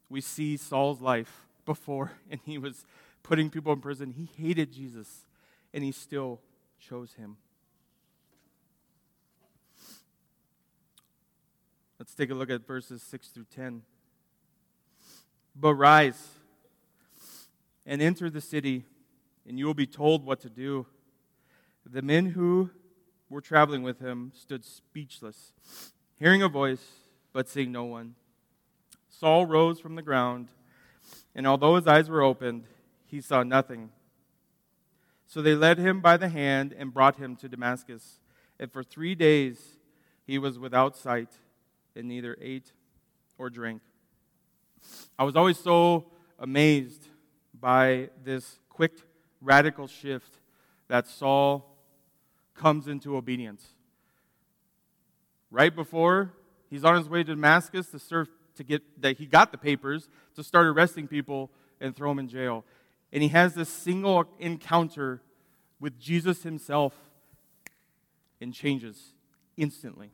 we 0.09 0.21
see 0.21 0.57
Saul's 0.57 1.01
life 1.01 1.47
before, 1.65 2.13
and 2.31 2.41
he 2.45 2.59
was 2.59 2.85
putting 3.23 3.51
people 3.51 3.73
in 3.73 3.81
prison. 3.81 4.11
He 4.11 4.29
hated 4.43 4.73
Jesus, 4.73 5.27
and 5.73 5.85
he 5.85 5.93
still 5.93 6.41
chose 6.79 7.15
him. 7.15 7.37
Let's 11.99 12.15
take 12.15 12.31
a 12.31 12.35
look 12.35 12.49
at 12.49 12.67
verses 12.67 13.03
6 13.03 13.29
through 13.29 13.47
10. 13.55 13.83
But 15.61 15.75
rise 15.75 16.29
and 17.85 18.01
enter 18.01 18.31
the 18.31 18.41
city, 18.41 18.85
and 19.47 19.59
you 19.59 19.67
will 19.67 19.75
be 19.75 19.87
told 19.87 20.25
what 20.25 20.41
to 20.41 20.49
do. 20.49 20.87
The 21.85 22.03
men 22.03 22.27
who 22.27 22.71
were 23.29 23.41
traveling 23.41 23.83
with 23.83 23.99
him 23.99 24.31
stood 24.35 24.65
speechless, 24.65 25.53
hearing 26.19 26.43
a 26.43 26.49
voice, 26.49 26.85
but 27.33 27.49
seeing 27.49 27.73
no 27.73 27.85
one. 27.85 28.15
Saul 29.09 29.47
rose 29.47 29.81
from 29.81 29.97
the 29.97 30.03
ground, 30.03 30.49
and 31.35 31.47
although 31.47 31.75
his 31.75 31.89
eyes 31.89 32.09
were 32.09 32.23
opened, 32.23 32.65
he 33.05 33.21
saw 33.21 33.43
nothing. 33.43 33.91
So 35.27 35.43
they 35.43 35.55
led 35.55 35.79
him 35.79 36.01
by 36.01 36.17
the 36.19 36.29
hand 36.29 36.73
and 36.77 36.95
brought 36.95 37.17
him 37.17 37.35
to 37.37 37.49
Damascus. 37.49 38.21
And 38.61 38.71
for 38.71 38.85
three 38.85 39.15
days 39.15 39.79
he 40.25 40.39
was 40.39 40.59
without 40.59 40.97
sight 40.97 41.31
and 41.97 42.07
neither 42.07 42.37
ate 42.41 42.73
or 43.39 43.51
drank. 43.51 43.83
I 45.19 45.25
was 45.25 45.37
always 45.37 45.59
so 45.59 46.07
amazed 46.39 47.09
by 47.59 48.11
this 48.25 48.61
quick, 48.69 48.93
radical 49.41 49.87
shift 49.87 50.39
that 50.89 51.07
Saul 51.07 51.77
comes 52.55 52.89
into 52.89 53.17
obedience. 53.17 53.65
Right 55.51 55.75
before 55.75 56.33
he's 56.69 56.85
on 56.85 56.97
his 56.97 57.09
way 57.09 57.23
to 57.23 57.35
Damascus 57.35 57.91
to 57.91 57.99
serve 57.99 58.29
to 58.57 58.65
get 58.65 58.83
that 59.01 59.17
he 59.19 59.27
got 59.27 59.53
the 59.53 59.59
papers 59.59 60.09
to 60.35 60.43
start 60.43 60.67
arresting 60.67 61.07
people 61.07 61.51
and 61.81 61.95
throw 61.95 62.11
them 62.11 62.19
in 62.19 62.29
jail. 62.29 62.65
And 63.13 63.23
he 63.23 63.29
has 63.31 63.55
this 63.55 63.69
single 63.69 64.29
encounter 64.39 65.23
with 65.81 65.99
Jesus 65.99 66.43
himself 66.43 66.93
and 68.41 68.53
changes 68.53 69.15
instantly. 69.57 70.11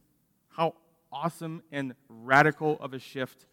How 0.51 0.75
awesome 1.13 1.63
and 1.73 1.95
radical 2.09 2.77
of 2.81 2.93
a 2.93 2.99
shift 2.99 3.47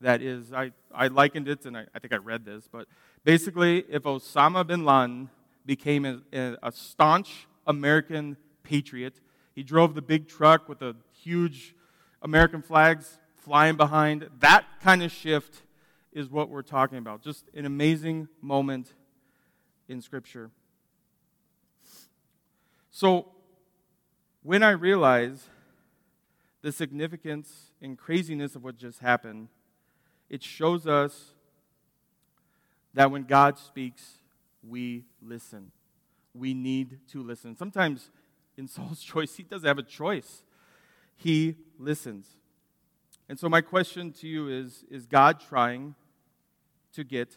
that 0.00 0.22
is. 0.22 0.52
I, 0.52 0.72
I 0.94 1.08
likened 1.08 1.48
it, 1.48 1.66
and 1.66 1.76
I, 1.76 1.86
I 1.94 1.98
think 1.98 2.12
I 2.12 2.16
read 2.16 2.44
this, 2.44 2.68
but 2.70 2.86
basically, 3.24 3.84
if 3.88 4.04
Osama 4.04 4.66
bin 4.66 4.84
Laden 4.84 5.30
became 5.68 6.06
a, 6.06 6.56
a, 6.62 6.72
staunch 6.72 7.46
American 7.66 8.38
patriot. 8.62 9.20
He 9.54 9.62
drove 9.62 9.94
the 9.94 10.00
big 10.00 10.26
truck 10.26 10.66
with 10.66 10.78
the 10.78 10.96
huge 11.12 11.74
American 12.22 12.62
flags 12.62 13.18
flying 13.36 13.76
behind. 13.76 14.30
That 14.40 14.64
kind 14.82 15.02
of 15.02 15.12
shift 15.12 15.62
is 16.10 16.30
what 16.30 16.48
we're 16.48 16.62
talking 16.62 16.96
about. 16.96 17.22
Just 17.22 17.44
an 17.54 17.66
amazing 17.66 18.28
moment 18.40 18.94
in 19.88 20.00
Scripture. 20.00 20.50
So, 22.90 23.26
when 24.42 24.62
I 24.62 24.70
realize 24.70 25.50
the 26.62 26.72
significance 26.72 27.72
and 27.82 27.98
craziness 27.98 28.56
of 28.56 28.64
what 28.64 28.78
just 28.78 29.00
happened, 29.00 29.48
it 30.30 30.42
shows 30.42 30.86
us 30.86 31.32
that 32.94 33.10
when 33.10 33.24
God 33.24 33.58
speaks, 33.58 34.18
we 34.66 35.04
listen. 35.22 35.70
We 36.34 36.54
need 36.54 36.98
to 37.12 37.22
listen. 37.22 37.56
Sometimes 37.56 38.10
in 38.56 38.68
Saul's 38.68 39.02
choice, 39.02 39.36
he 39.36 39.42
doesn't 39.42 39.66
have 39.66 39.78
a 39.78 39.82
choice. 39.82 40.42
He 41.16 41.56
listens. 41.78 42.26
And 43.28 43.38
so, 43.38 43.48
my 43.48 43.60
question 43.60 44.12
to 44.14 44.28
you 44.28 44.48
is 44.48 44.84
Is 44.90 45.06
God 45.06 45.40
trying 45.40 45.94
to 46.94 47.04
get 47.04 47.36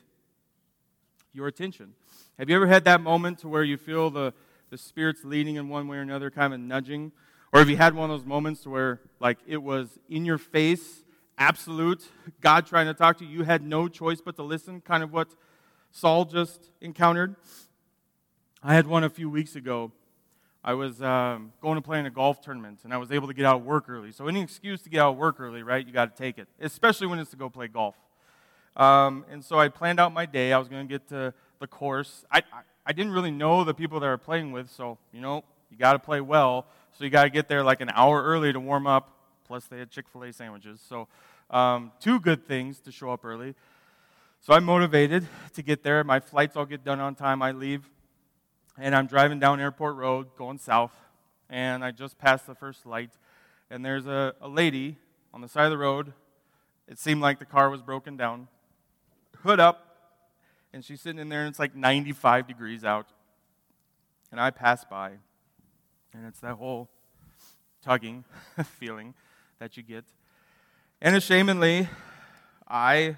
your 1.33 1.47
attention? 1.47 1.93
Have 2.39 2.49
you 2.49 2.55
ever 2.55 2.67
had 2.67 2.85
that 2.85 3.01
moment 3.01 3.39
to 3.39 3.49
where 3.49 3.63
you 3.63 3.77
feel 3.77 4.09
the, 4.09 4.33
the 4.69 4.77
Spirit's 4.77 5.23
leading 5.23 5.55
in 5.57 5.69
one 5.69 5.87
way 5.87 5.97
or 5.97 6.01
another, 6.01 6.31
kind 6.31 6.53
of 6.53 6.59
nudging? 6.59 7.11
Or 7.53 7.59
have 7.59 7.69
you 7.69 7.77
had 7.77 7.93
one 7.93 8.09
of 8.09 8.17
those 8.17 8.25
moments 8.25 8.65
where, 8.65 9.01
like, 9.19 9.37
it 9.45 9.61
was 9.61 9.99
in 10.09 10.25
your 10.25 10.37
face, 10.37 11.03
absolute, 11.41 12.07
God 12.39 12.65
trying 12.65 12.85
to 12.85 12.93
talk 12.93 13.17
to 13.17 13.25
you, 13.25 13.39
you 13.39 13.43
had 13.43 13.63
no 13.63 13.87
choice 13.87 14.21
but 14.21 14.35
to 14.35 14.43
listen, 14.43 14.81
kind 14.81 15.03
of 15.03 15.11
what 15.11 15.35
Saul 15.91 16.25
just 16.25 16.69
encountered? 16.79 17.35
I 18.63 18.75
had 18.75 18.87
one 18.87 19.03
a 19.03 19.09
few 19.09 19.29
weeks 19.29 19.55
ago 19.55 19.91
I 20.63 20.75
was 20.75 21.01
um, 21.01 21.53
going 21.59 21.75
to 21.75 21.81
play 21.81 21.99
in 21.99 22.05
a 22.05 22.11
golf 22.11 22.39
tournament, 22.39 22.81
and 22.83 22.93
I 22.93 22.97
was 22.97 23.11
able 23.11 23.27
to 23.27 23.33
get 23.33 23.45
out 23.45 23.57
of 23.57 23.65
work 23.65 23.89
early. 23.89 24.11
So 24.11 24.27
any 24.27 24.41
excuse 24.41 24.83
to 24.83 24.89
get 24.89 24.99
out 24.99 25.13
of 25.13 25.17
work 25.17 25.39
early, 25.39 25.63
right? 25.63 25.85
You 25.85 25.91
got 25.91 26.15
to 26.15 26.23
take 26.23 26.37
it, 26.37 26.47
especially 26.59 27.07
when 27.07 27.17
it's 27.17 27.31
to 27.31 27.35
go 27.35 27.49
play 27.49 27.67
golf. 27.67 27.95
Um, 28.75 29.25
and 29.31 29.43
so 29.43 29.59
I 29.59 29.69
planned 29.69 29.99
out 29.99 30.13
my 30.13 30.27
day. 30.27 30.53
I 30.53 30.59
was 30.59 30.67
going 30.67 30.87
to 30.87 30.91
get 30.91 31.07
to 31.09 31.33
the 31.59 31.65
course. 31.65 32.25
I, 32.31 32.39
I, 32.53 32.61
I 32.85 32.93
didn't 32.93 33.11
really 33.11 33.31
know 33.31 33.63
the 33.63 33.73
people 33.73 33.99
that 33.99 34.05
I 34.05 34.09
were 34.09 34.19
playing 34.19 34.51
with, 34.51 34.69
so 34.69 34.99
you 35.11 35.19
know 35.19 35.43
you 35.71 35.77
got 35.77 35.93
to 35.93 35.99
play 35.99 36.21
well. 36.21 36.67
So 36.93 37.05
you 37.05 37.09
got 37.09 37.23
to 37.23 37.31
get 37.31 37.47
there 37.47 37.63
like 37.63 37.81
an 37.81 37.89
hour 37.95 38.21
early 38.21 38.53
to 38.53 38.59
warm 38.59 38.85
up. 38.85 39.17
Plus 39.47 39.65
they 39.65 39.79
had 39.79 39.89
Chick 39.89 40.05
Fil 40.13 40.23
A 40.23 40.31
sandwiches. 40.31 40.79
So 40.87 41.07
um, 41.51 41.91
two 41.99 42.19
good 42.19 42.47
things 42.47 42.79
to 42.79 42.91
show 42.91 43.11
up 43.11 43.23
early. 43.23 43.53
So 44.39 44.53
I'm 44.53 44.63
motivated 44.63 45.27
to 45.53 45.61
get 45.61 45.83
there. 45.83 46.03
My 46.03 46.19
flights 46.19 46.55
all 46.55 46.65
get 46.65 46.83
done 46.83 46.99
on 46.99 47.13
time. 47.13 47.43
I 47.43 47.51
leave 47.51 47.87
and 48.77 48.95
I'm 48.95 49.07
driving 49.07 49.39
down 49.39 49.59
Airport 49.59 49.95
Road 49.95 50.35
going 50.35 50.57
south, 50.57 50.93
and 51.49 51.83
I 51.83 51.91
just 51.91 52.17
passed 52.17 52.47
the 52.47 52.55
first 52.55 52.85
light, 52.85 53.11
and 53.69 53.83
there's 53.85 54.07
a, 54.07 54.33
a 54.41 54.47
lady 54.47 54.97
on 55.33 55.41
the 55.41 55.47
side 55.47 55.65
of 55.65 55.71
the 55.71 55.77
road. 55.77 56.13
It 56.87 56.97
seemed 56.97 57.21
like 57.21 57.39
the 57.39 57.45
car 57.45 57.69
was 57.69 57.81
broken 57.81 58.17
down, 58.17 58.47
hood 59.43 59.59
up, 59.59 59.87
and 60.73 60.83
she's 60.83 61.01
sitting 61.01 61.19
in 61.19 61.29
there, 61.29 61.41
and 61.41 61.49
it's 61.49 61.59
like 61.59 61.75
95 61.75 62.47
degrees 62.47 62.83
out. 62.83 63.07
And 64.31 64.39
I 64.39 64.49
pass 64.49 64.85
by, 64.85 65.11
and 66.13 66.25
it's 66.25 66.39
that 66.39 66.55
whole 66.55 66.89
tugging 67.83 68.23
feeling 68.79 69.13
that 69.59 69.75
you 69.75 69.83
get. 69.83 70.05
And 71.03 71.15
ashamedly, 71.15 71.89
I, 72.67 73.15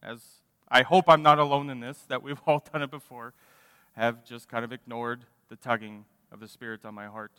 as 0.00 0.20
I 0.68 0.82
hope 0.82 1.06
I'm 1.08 1.22
not 1.22 1.40
alone 1.40 1.68
in 1.68 1.80
this, 1.80 1.98
that 2.06 2.22
we've 2.22 2.38
all 2.46 2.64
done 2.72 2.82
it 2.82 2.90
before, 2.90 3.34
have 3.96 4.24
just 4.24 4.48
kind 4.48 4.64
of 4.64 4.72
ignored 4.72 5.24
the 5.48 5.56
tugging 5.56 6.04
of 6.30 6.38
the 6.38 6.46
Spirit 6.46 6.84
on 6.84 6.94
my 6.94 7.06
heart. 7.06 7.32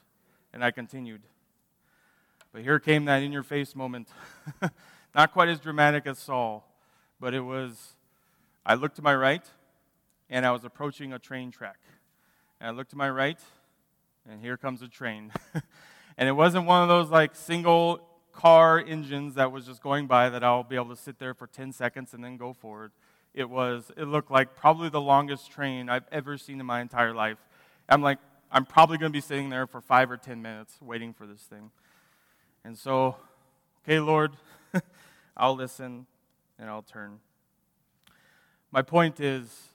And 0.52 0.62
I 0.62 0.72
continued. 0.72 1.22
But 2.52 2.64
here 2.64 2.80
came 2.80 3.06
that 3.06 3.24
in 3.24 3.32
your 3.32 3.44
face 3.44 3.74
moment. 3.74 4.10
Not 5.16 5.32
quite 5.32 5.48
as 5.48 5.62
dramatic 5.62 6.06
as 6.06 6.20
Saul, 6.20 6.68
but 7.22 7.34
it 7.34 7.40
was 7.40 7.94
I 8.66 8.74
looked 8.74 8.98
to 8.98 9.02
my 9.02 9.16
right, 9.16 9.46
and 10.30 10.46
I 10.46 10.52
was 10.52 10.66
approaching 10.66 11.14
a 11.14 11.20
train 11.20 11.50
track. 11.50 11.80
And 12.60 12.68
I 12.68 12.72
looked 12.72 12.92
to 12.92 12.98
my 12.98 13.10
right, 13.10 13.40
and 14.30 14.42
here 14.42 14.58
comes 14.58 14.82
a 14.82 14.90
train. 14.90 15.32
and 16.18 16.28
it 16.28 16.34
wasn't 16.34 16.66
one 16.66 16.84
of 16.84 16.90
those 16.90 17.10
like 17.10 17.36
single 17.36 18.11
car 18.34 18.80
engines 18.80 19.36
that 19.36 19.52
was 19.52 19.66
just 19.66 19.82
going 19.82 20.08
by 20.08 20.30
that 20.30 20.44
I'll 20.44 20.64
be 20.64 20.76
able 20.76 20.90
to 20.90 20.96
sit 20.96 21.20
there 21.20 21.34
for 21.34 21.48
10 21.48 21.72
seconds 21.74 22.14
and 22.14 22.24
then 22.24 22.38
go 22.38 22.54
forward. 22.54 22.92
It 23.34 23.50
was, 23.50 23.92
it 23.98 24.06
looked 24.06 24.32
like 24.32 24.56
probably 24.56 24.90
the 24.90 25.02
longest 25.02 25.52
train 25.52 25.90
I've 25.90 26.08
ever 26.12 26.38
seen 26.38 26.60
in 26.60 26.66
my 26.66 26.82
entire 26.82 27.14
life. 27.14 27.38
I'm 27.88 28.02
like, 28.02 28.20
I'm 28.52 28.66
probably 28.66 28.98
going 28.98 29.12
to 29.12 29.16
be 29.16 29.22
sitting 29.22 29.50
there 29.50 29.68
for 29.68 29.80
five 29.80 30.12
or 30.12 30.18
10 30.18 30.42
minutes 30.42 30.78
waiting 30.82 31.14
for 31.14 31.26
this 31.26 31.42
thing. 31.42 31.72
And 32.64 32.78
so, 32.78 33.16
okay, 33.84 34.00
Lord, 34.00 34.34
I'll 35.38 35.56
listen 35.56 36.06
and 36.60 36.70
I'll 36.70 36.82
turn. 36.82 37.20
My 38.72 38.82
point 38.82 39.20
is, 39.20 39.70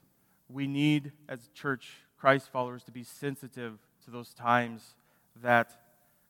we 0.49 0.67
need, 0.67 1.13
as 1.29 1.49
church, 1.55 1.93
Christ 2.19 2.49
followers, 2.51 2.85
to 2.85 2.93
be 2.93 3.03
sensitive 3.03 3.79
to 4.05 4.11
those 4.11 4.33
times 4.33 4.95
that 5.43 5.71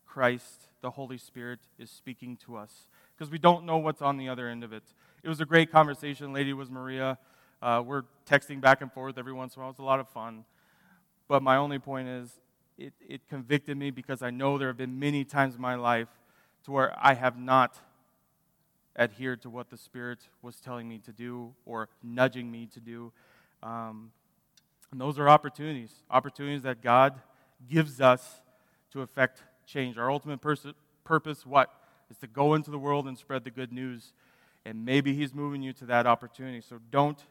Christ, 0.06 0.68
the 0.86 0.90
Holy 0.92 1.18
Spirit, 1.18 1.58
is 1.80 1.90
speaking 1.90 2.36
to 2.36 2.56
us 2.56 2.86
because 3.12 3.28
we 3.28 3.38
don't 3.38 3.66
know 3.66 3.76
what's 3.76 4.00
on 4.00 4.16
the 4.16 4.28
other 4.28 4.46
end 4.46 4.62
of 4.62 4.72
it. 4.72 4.84
It 5.24 5.28
was 5.28 5.40
a 5.40 5.44
great 5.44 5.72
conversation. 5.72 6.32
Lady 6.32 6.52
was 6.52 6.70
Maria. 6.70 7.18
Uh, 7.60 7.82
we're 7.84 8.04
texting 8.24 8.60
back 8.60 8.82
and 8.82 8.92
forth 8.92 9.18
every 9.18 9.32
once 9.32 9.56
in 9.56 9.60
a 9.60 9.64
while. 9.64 9.70
It's 9.72 9.80
a 9.80 9.82
lot 9.82 9.98
of 9.98 10.08
fun. 10.08 10.44
But 11.26 11.42
my 11.42 11.56
only 11.56 11.80
point 11.80 12.06
is, 12.06 12.38
it, 12.78 12.92
it 13.00 13.28
convicted 13.28 13.76
me 13.76 13.90
because 13.90 14.22
I 14.22 14.30
know 14.30 14.58
there 14.58 14.68
have 14.68 14.76
been 14.76 14.96
many 14.96 15.24
times 15.24 15.56
in 15.56 15.60
my 15.60 15.74
life 15.74 16.06
to 16.66 16.70
where 16.70 16.94
I 16.96 17.14
have 17.14 17.36
not 17.36 17.80
adhered 18.96 19.42
to 19.42 19.50
what 19.50 19.68
the 19.68 19.76
Spirit 19.76 20.20
was 20.40 20.60
telling 20.60 20.88
me 20.88 20.98
to 20.98 21.10
do 21.10 21.52
or 21.64 21.88
nudging 22.00 22.48
me 22.48 22.68
to 22.74 22.78
do. 22.78 23.12
Um, 23.60 24.12
and 24.92 25.00
those 25.00 25.18
are 25.18 25.28
opportunities, 25.28 26.04
opportunities 26.08 26.62
that 26.62 26.80
God 26.80 27.20
gives 27.68 28.00
us 28.00 28.40
to 28.92 29.00
affect 29.00 29.42
change. 29.66 29.98
Our 29.98 30.10
ultimate 30.10 30.40
pers- 30.40 30.66
purpose, 31.04 31.44
what? 31.44 31.70
Is 32.10 32.16
to 32.18 32.26
go 32.26 32.54
into 32.54 32.70
the 32.70 32.78
world 32.78 33.06
and 33.06 33.18
spread 33.18 33.44
the 33.44 33.50
good 33.50 33.72
news. 33.72 34.12
And 34.64 34.84
maybe 34.84 35.14
He's 35.14 35.34
moving 35.34 35.62
you 35.62 35.72
to 35.74 35.86
that 35.86 36.06
opportunity. 36.06 36.60
So 36.60 36.78
don't 36.90 37.22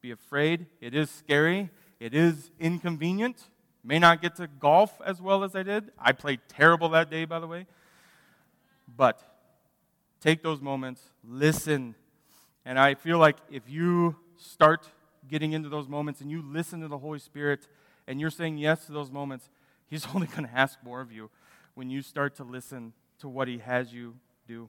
be 0.00 0.10
afraid. 0.10 0.66
It 0.80 0.94
is 0.94 1.10
scary, 1.10 1.70
it 2.00 2.14
is 2.14 2.50
inconvenient. 2.60 3.44
May 3.86 3.98
not 3.98 4.22
get 4.22 4.36
to 4.36 4.46
golf 4.46 4.98
as 5.04 5.20
well 5.20 5.44
as 5.44 5.54
I 5.54 5.62
did. 5.62 5.92
I 5.98 6.12
played 6.12 6.40
terrible 6.48 6.88
that 6.90 7.10
day, 7.10 7.26
by 7.26 7.38
the 7.38 7.46
way. 7.46 7.66
But 8.96 9.22
take 10.20 10.42
those 10.42 10.62
moments, 10.62 11.02
listen. 11.22 11.94
And 12.64 12.78
I 12.78 12.94
feel 12.94 13.18
like 13.18 13.36
if 13.50 13.68
you 13.68 14.16
start 14.38 14.88
getting 15.28 15.52
into 15.52 15.68
those 15.68 15.86
moments 15.86 16.22
and 16.22 16.30
you 16.30 16.42
listen 16.42 16.80
to 16.80 16.88
the 16.88 16.98
Holy 16.98 17.18
Spirit 17.18 17.68
and 18.06 18.18
you're 18.18 18.30
saying 18.30 18.56
yes 18.56 18.86
to 18.86 18.92
those 18.92 19.10
moments, 19.10 19.50
He's 19.86 20.06
only 20.14 20.26
going 20.28 20.48
to 20.48 20.54
ask 20.54 20.78
more 20.82 21.00
of 21.00 21.12
you 21.12 21.30
when 21.74 21.90
you 21.90 22.02
start 22.02 22.34
to 22.36 22.44
listen 22.44 22.92
to 23.18 23.28
what 23.28 23.48
He 23.48 23.58
has 23.58 23.92
you 23.92 24.16
do. 24.46 24.68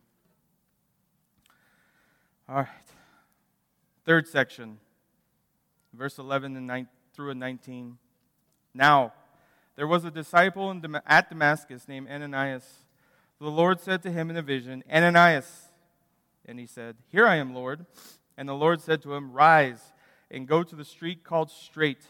All 2.48 2.58
right. 2.58 2.68
Third 4.06 4.28
section, 4.28 4.78
verse 5.94 6.20
11 6.20 6.56
and 6.56 6.68
9, 6.68 6.88
through 7.14 7.34
19. 7.34 7.98
Now, 8.74 9.14
there 9.76 9.88
was 9.88 10.06
a 10.06 10.12
disciple 10.12 10.80
at 11.08 11.30
Damascus 11.30 11.88
named 11.88 12.08
Ananias. 12.08 12.86
The 13.40 13.50
Lord 13.50 13.80
said 13.80 14.04
to 14.04 14.12
him 14.12 14.30
in 14.30 14.38
a 14.38 14.42
vision, 14.42 14.84
Ananias. 14.92 15.70
And 16.46 16.60
he 16.60 16.68
said, 16.68 16.98
Here 17.12 17.26
I 17.26 17.38
am, 17.38 17.56
Lord. 17.56 17.86
And 18.38 18.48
the 18.48 18.54
Lord 18.54 18.80
said 18.80 19.02
to 19.04 19.16
him, 19.16 19.32
Rise 19.32 19.92
and 20.30 20.48
go 20.48 20.64
to 20.64 20.76
the 20.76 20.86
street 20.86 21.24
called 21.24 21.50
Straight, 21.50 22.04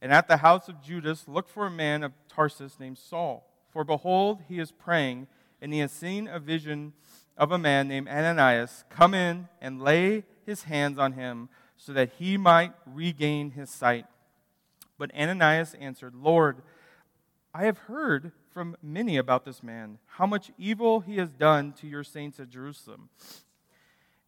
and 0.00 0.12
at 0.12 0.28
the 0.28 0.38
house 0.38 0.68
of 0.68 0.82
Judas 0.82 1.28
look 1.28 1.48
for 1.48 1.66
a 1.66 1.70
man 1.70 2.02
of 2.02 2.12
Tarsus 2.28 2.78
named 2.78 2.98
Saul. 2.98 3.47
For 3.68 3.84
behold, 3.84 4.42
he 4.48 4.58
is 4.58 4.72
praying, 4.72 5.26
and 5.60 5.72
he 5.72 5.80
has 5.80 5.92
seen 5.92 6.28
a 6.28 6.38
vision 6.38 6.92
of 7.36 7.52
a 7.52 7.58
man 7.58 7.88
named 7.88 8.08
Ananias 8.08 8.84
come 8.90 9.14
in 9.14 9.48
and 9.60 9.82
lay 9.82 10.24
his 10.44 10.64
hands 10.64 10.98
on 10.98 11.12
him 11.12 11.48
so 11.76 11.92
that 11.92 12.10
he 12.18 12.36
might 12.36 12.72
regain 12.86 13.52
his 13.52 13.70
sight. 13.70 14.06
But 14.98 15.14
Ananias 15.14 15.74
answered, 15.74 16.14
Lord, 16.14 16.62
I 17.54 17.64
have 17.64 17.78
heard 17.78 18.32
from 18.50 18.76
many 18.82 19.16
about 19.16 19.44
this 19.44 19.62
man, 19.62 19.98
how 20.06 20.26
much 20.26 20.50
evil 20.58 21.00
he 21.00 21.16
has 21.18 21.30
done 21.30 21.72
to 21.74 21.86
your 21.86 22.02
saints 22.02 22.40
at 22.40 22.50
Jerusalem. 22.50 23.08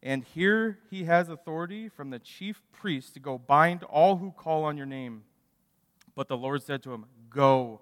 And 0.01 0.23
here 0.23 0.79
he 0.89 1.03
has 1.03 1.29
authority 1.29 1.89
from 1.89 2.09
the 2.09 2.19
chief 2.19 2.61
priest 2.71 3.13
to 3.13 3.19
go 3.19 3.37
bind 3.37 3.83
all 3.83 4.17
who 4.17 4.31
call 4.31 4.63
on 4.63 4.77
your 4.77 4.85
name. 4.85 5.23
But 6.15 6.27
the 6.27 6.37
Lord 6.37 6.63
said 6.63 6.81
to 6.83 6.93
him, 6.93 7.05
Go, 7.29 7.81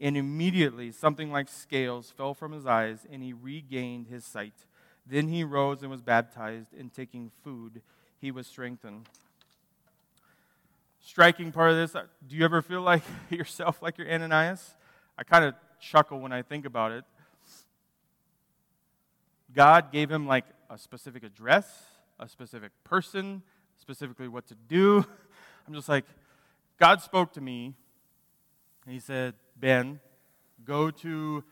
And 0.00 0.16
immediately 0.16 0.90
something 0.92 1.30
like 1.30 1.48
scales 1.48 2.10
fell 2.16 2.32
from 2.32 2.52
his 2.52 2.66
eyes, 2.66 3.06
and 3.10 3.22
he 3.22 3.32
regained 3.32 4.06
his 4.06 4.24
sight. 4.24 4.54
Then 5.06 5.28
he 5.28 5.44
rose 5.44 5.82
and 5.82 5.90
was 5.90 6.00
baptized, 6.00 6.72
and 6.78 6.92
taking 6.92 7.30
food, 7.44 7.82
he 8.18 8.30
was 8.30 8.46
strengthened. 8.46 9.08
Striking 11.02 11.52
part 11.52 11.70
of 11.70 11.76
this, 11.76 11.94
uh, 11.94 12.04
do 12.26 12.36
you 12.36 12.44
ever 12.44 12.62
feel 12.62 12.82
like 12.82 13.02
yourself 13.30 13.82
like 13.82 13.98
you're 13.98 14.10
Ananias? 14.10 14.74
I 15.18 15.22
kind 15.22 15.44
of 15.44 15.54
chuckle 15.80 16.20
when 16.20 16.32
I 16.32 16.42
think 16.42 16.64
about 16.64 16.92
it. 16.92 17.04
God 19.54 19.90
gave 19.90 20.10
him 20.10 20.26
like 20.26 20.44
a 20.68 20.78
specific 20.78 21.24
address, 21.24 21.66
a 22.18 22.28
specific 22.28 22.70
person, 22.84 23.42
specifically 23.78 24.28
what 24.28 24.46
to 24.46 24.54
do. 24.68 25.04
I'm 25.66 25.74
just 25.74 25.88
like, 25.88 26.04
God 26.78 27.02
spoke 27.02 27.32
to 27.32 27.40
me, 27.40 27.74
and 28.84 28.94
He 28.94 29.00
said, 29.00 29.34
Ben, 29.60 30.00
go 30.64 30.90
to 30.90 31.44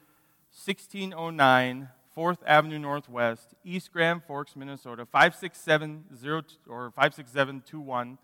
1609 0.51 1.89
4th 2.17 2.39
Avenue 2.47 2.81
Northwest, 2.81 3.55
East 3.65 3.93
Grand 3.93 4.25
Forks, 4.25 4.57
Minnesota, 4.57 5.07
56702 5.07 6.69
or 6.69 6.91
56721. 6.91 8.19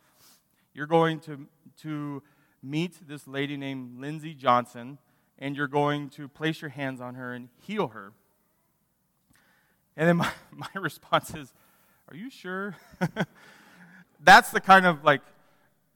You're 0.72 0.86
going 0.86 1.20
to, 1.20 1.46
to 1.82 2.22
meet 2.60 3.06
this 3.06 3.28
lady 3.28 3.56
named 3.56 4.00
Lindsay 4.00 4.34
Johnson, 4.34 4.98
and 5.38 5.56
you're 5.56 5.68
going 5.68 6.08
to 6.10 6.26
place 6.26 6.60
your 6.60 6.70
hands 6.70 7.00
on 7.00 7.14
her 7.14 7.32
and 7.32 7.50
heal 7.60 7.88
her. 7.88 8.12
And 9.96 10.08
then 10.08 10.16
my, 10.16 10.32
my 10.50 10.66
response 10.74 11.32
is, 11.34 11.52
Are 12.08 12.16
you 12.16 12.30
sure? 12.30 12.76
That's 14.20 14.50
the 14.50 14.60
kind 14.60 14.86
of 14.86 15.04
like, 15.04 15.20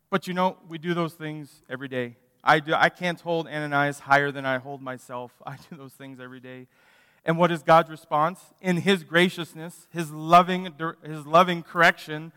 but 0.08 0.28
you 0.28 0.34
know, 0.34 0.56
we 0.68 0.78
do 0.78 0.94
those 0.94 1.14
things 1.14 1.62
every 1.68 1.88
day. 1.88 2.16
I, 2.42 2.60
do, 2.60 2.74
I 2.74 2.88
can't 2.88 3.20
hold 3.20 3.46
Ananias 3.46 4.00
higher 4.00 4.30
than 4.30 4.46
I 4.46 4.58
hold 4.58 4.80
myself. 4.82 5.32
I 5.46 5.56
do 5.70 5.76
those 5.76 5.92
things 5.92 6.20
every 6.20 6.40
day. 6.40 6.66
And 7.24 7.36
what 7.36 7.50
is 7.50 7.62
God's 7.62 7.90
response? 7.90 8.40
In 8.60 8.78
His 8.78 9.04
graciousness, 9.04 9.86
His 9.90 10.10
loving, 10.10 10.72
His 11.04 11.26
loving 11.26 11.62
correction, 11.62 12.32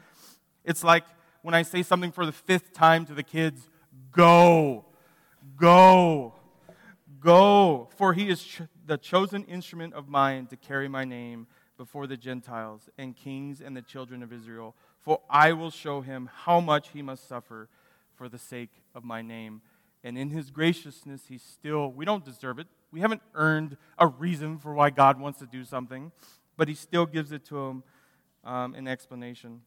it's 0.65 0.83
like 0.83 1.03
when 1.41 1.53
I 1.53 1.61
say 1.61 1.83
something 1.83 2.11
for 2.11 2.25
the 2.25 2.31
fifth 2.31 2.73
time 2.73 3.05
to 3.05 3.13
the 3.13 3.23
kids 3.23 3.69
go, 4.11 4.85
go, 5.55 6.33
go, 7.19 7.89
for 7.95 8.13
He 8.13 8.29
is 8.29 8.43
ch- 8.43 8.61
the 8.85 8.97
chosen 8.97 9.45
instrument 9.45 9.93
of 9.93 10.07
mine 10.07 10.47
to 10.47 10.57
carry 10.57 10.87
my 10.87 11.05
name 11.05 11.47
before 11.77 12.05
the 12.05 12.17
Gentiles 12.17 12.89
and 12.97 13.15
kings 13.15 13.59
and 13.59 13.75
the 13.75 13.81
children 13.81 14.21
of 14.21 14.31
Israel. 14.31 14.75
For 14.99 15.19
I 15.29 15.53
will 15.53 15.71
show 15.71 16.01
him 16.01 16.29
how 16.31 16.59
much 16.59 16.89
he 16.89 17.01
must 17.01 17.27
suffer 17.27 17.69
for 18.13 18.29
the 18.29 18.37
sake 18.37 18.69
of 18.93 19.03
my 19.03 19.23
name. 19.23 19.61
And 20.03 20.17
in 20.17 20.31
his 20.31 20.49
graciousness, 20.49 21.23
he 21.27 21.37
still, 21.37 21.91
we 21.91 22.05
don't 22.05 22.25
deserve 22.25 22.59
it. 22.59 22.67
We 22.91 23.01
haven't 23.01 23.21
earned 23.35 23.77
a 23.97 24.07
reason 24.07 24.57
for 24.57 24.73
why 24.73 24.89
God 24.89 25.19
wants 25.19 25.39
to 25.39 25.45
do 25.45 25.63
something, 25.63 26.11
but 26.57 26.67
he 26.67 26.73
still 26.73 27.05
gives 27.05 27.31
it 27.31 27.45
to 27.45 27.57
him 27.57 27.83
um, 28.43 28.73
an 28.73 28.87
explanation. 28.87 29.61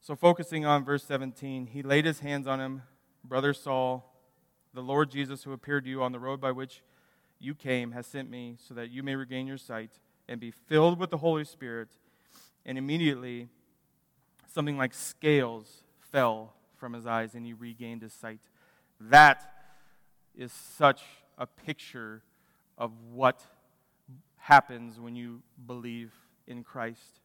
So, 0.00 0.14
focusing 0.14 0.66
on 0.66 0.84
verse 0.84 1.02
17, 1.04 1.68
he 1.68 1.82
laid 1.82 2.04
his 2.04 2.20
hands 2.20 2.46
on 2.46 2.60
him, 2.60 2.82
Brother 3.24 3.54
Saul, 3.54 4.12
the 4.74 4.82
Lord 4.82 5.10
Jesus, 5.10 5.44
who 5.44 5.52
appeared 5.52 5.84
to 5.84 5.90
you 5.90 6.02
on 6.02 6.12
the 6.12 6.18
road 6.18 6.40
by 6.40 6.52
which 6.52 6.82
you 7.38 7.54
came, 7.54 7.92
has 7.92 8.06
sent 8.06 8.28
me 8.28 8.56
so 8.58 8.74
that 8.74 8.90
you 8.90 9.02
may 9.02 9.16
regain 9.16 9.46
your 9.46 9.56
sight 9.56 9.92
and 10.28 10.40
be 10.40 10.50
filled 10.50 10.98
with 10.98 11.10
the 11.10 11.18
Holy 11.18 11.44
Spirit. 11.44 11.88
And 12.66 12.76
immediately, 12.76 13.48
something 14.52 14.76
like 14.76 14.92
scales 14.92 15.84
fell 16.00 16.54
from 16.76 16.92
his 16.92 17.06
eyes, 17.06 17.34
and 17.34 17.46
he 17.46 17.52
regained 17.52 18.02
his 18.02 18.12
sight. 18.12 18.40
That 19.00 19.42
is 20.36 20.52
such 20.52 21.02
a 21.38 21.46
picture 21.46 22.22
of 22.76 22.92
what 23.12 23.42
happens 24.36 24.98
when 24.98 25.16
you 25.16 25.42
believe 25.66 26.12
in 26.46 26.64
Christ. 26.64 27.20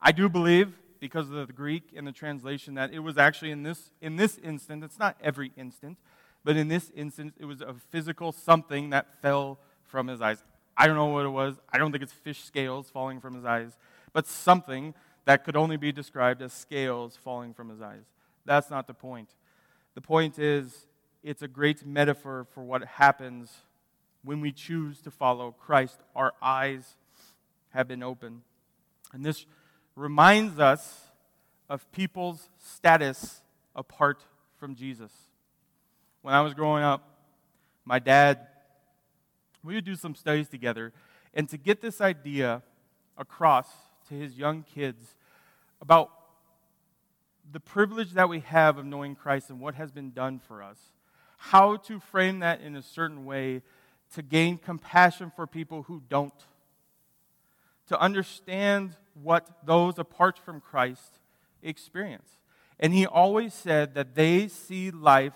I 0.00 0.12
do 0.12 0.28
believe, 0.28 0.78
because 1.00 1.30
of 1.30 1.46
the 1.46 1.52
Greek 1.52 1.90
and 1.96 2.06
the 2.06 2.12
translation, 2.12 2.74
that 2.74 2.92
it 2.92 3.00
was 3.00 3.18
actually 3.18 3.50
in 3.50 3.62
this, 3.62 3.90
in 4.00 4.16
this 4.16 4.38
instant, 4.38 4.84
it's 4.84 4.98
not 4.98 5.16
every 5.22 5.52
instant, 5.56 5.98
but 6.44 6.56
in 6.56 6.68
this 6.68 6.90
instance, 6.94 7.34
it 7.38 7.44
was 7.44 7.60
a 7.60 7.74
physical 7.90 8.32
something 8.32 8.90
that 8.90 9.20
fell 9.20 9.58
from 9.84 10.06
his 10.06 10.20
eyes. 10.20 10.42
I 10.76 10.86
don't 10.86 10.96
know 10.96 11.06
what 11.06 11.24
it 11.24 11.30
was. 11.30 11.56
I 11.72 11.78
don't 11.78 11.90
think 11.90 12.04
it's 12.04 12.12
fish 12.12 12.44
scales 12.44 12.88
falling 12.88 13.20
from 13.20 13.34
his 13.34 13.44
eyes, 13.44 13.76
but 14.12 14.26
something 14.26 14.94
that 15.24 15.44
could 15.44 15.56
only 15.56 15.76
be 15.76 15.90
described 15.90 16.40
as 16.40 16.52
scales 16.52 17.16
falling 17.16 17.52
from 17.52 17.68
his 17.68 17.82
eyes. 17.82 18.04
That's 18.44 18.70
not 18.70 18.86
the 18.86 18.94
point. 18.94 19.28
The 19.98 20.02
point 20.02 20.38
is, 20.38 20.86
it's 21.24 21.42
a 21.42 21.48
great 21.48 21.84
metaphor 21.84 22.46
for 22.54 22.62
what 22.62 22.84
happens 22.84 23.52
when 24.22 24.40
we 24.40 24.52
choose 24.52 25.00
to 25.00 25.10
follow 25.10 25.50
Christ. 25.50 25.98
Our 26.14 26.34
eyes 26.40 26.94
have 27.70 27.88
been 27.88 28.04
opened. 28.04 28.42
And 29.12 29.24
this 29.26 29.44
reminds 29.96 30.60
us 30.60 31.00
of 31.68 31.90
people's 31.90 32.48
status 32.60 33.42
apart 33.74 34.22
from 34.56 34.76
Jesus. 34.76 35.10
When 36.22 36.32
I 36.32 36.42
was 36.42 36.54
growing 36.54 36.84
up, 36.84 37.02
my 37.84 37.98
dad, 37.98 38.46
we 39.64 39.74
would 39.74 39.84
do 39.84 39.96
some 39.96 40.14
studies 40.14 40.48
together, 40.48 40.92
and 41.34 41.48
to 41.48 41.56
get 41.58 41.80
this 41.80 42.00
idea 42.00 42.62
across 43.16 43.66
to 44.10 44.14
his 44.14 44.38
young 44.38 44.62
kids 44.62 45.16
about 45.82 46.12
the 47.50 47.60
privilege 47.60 48.12
that 48.12 48.28
we 48.28 48.40
have 48.40 48.78
of 48.78 48.84
knowing 48.84 49.14
Christ 49.14 49.50
and 49.50 49.60
what 49.60 49.74
has 49.74 49.90
been 49.90 50.10
done 50.10 50.38
for 50.38 50.62
us, 50.62 50.78
how 51.38 51.76
to 51.76 52.00
frame 52.00 52.40
that 52.40 52.60
in 52.60 52.76
a 52.76 52.82
certain 52.82 53.24
way 53.24 53.62
to 54.14 54.22
gain 54.22 54.58
compassion 54.58 55.32
for 55.34 55.46
people 55.46 55.82
who 55.84 56.02
don't 56.08 56.32
to 57.88 57.98
understand 58.00 58.94
what 59.22 59.48
those 59.64 59.98
apart 59.98 60.38
from 60.38 60.60
Christ 60.60 61.20
experience. 61.62 62.36
And 62.78 62.92
he 62.92 63.06
always 63.06 63.54
said 63.54 63.94
that 63.94 64.14
they 64.14 64.46
see 64.48 64.90
life, 64.90 65.32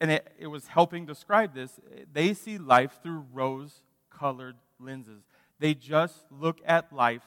and 0.00 0.10
it, 0.10 0.32
it 0.38 0.46
was 0.46 0.68
helping 0.68 1.06
describe 1.06 1.54
this, 1.54 1.78
they 2.12 2.34
see 2.34 2.56
life 2.56 3.00
through 3.02 3.26
rose 3.32 3.82
colored 4.10 4.56
lenses. 4.78 5.22
They 5.58 5.74
just 5.74 6.24
look 6.30 6.60
at 6.64 6.92
life 6.92 7.24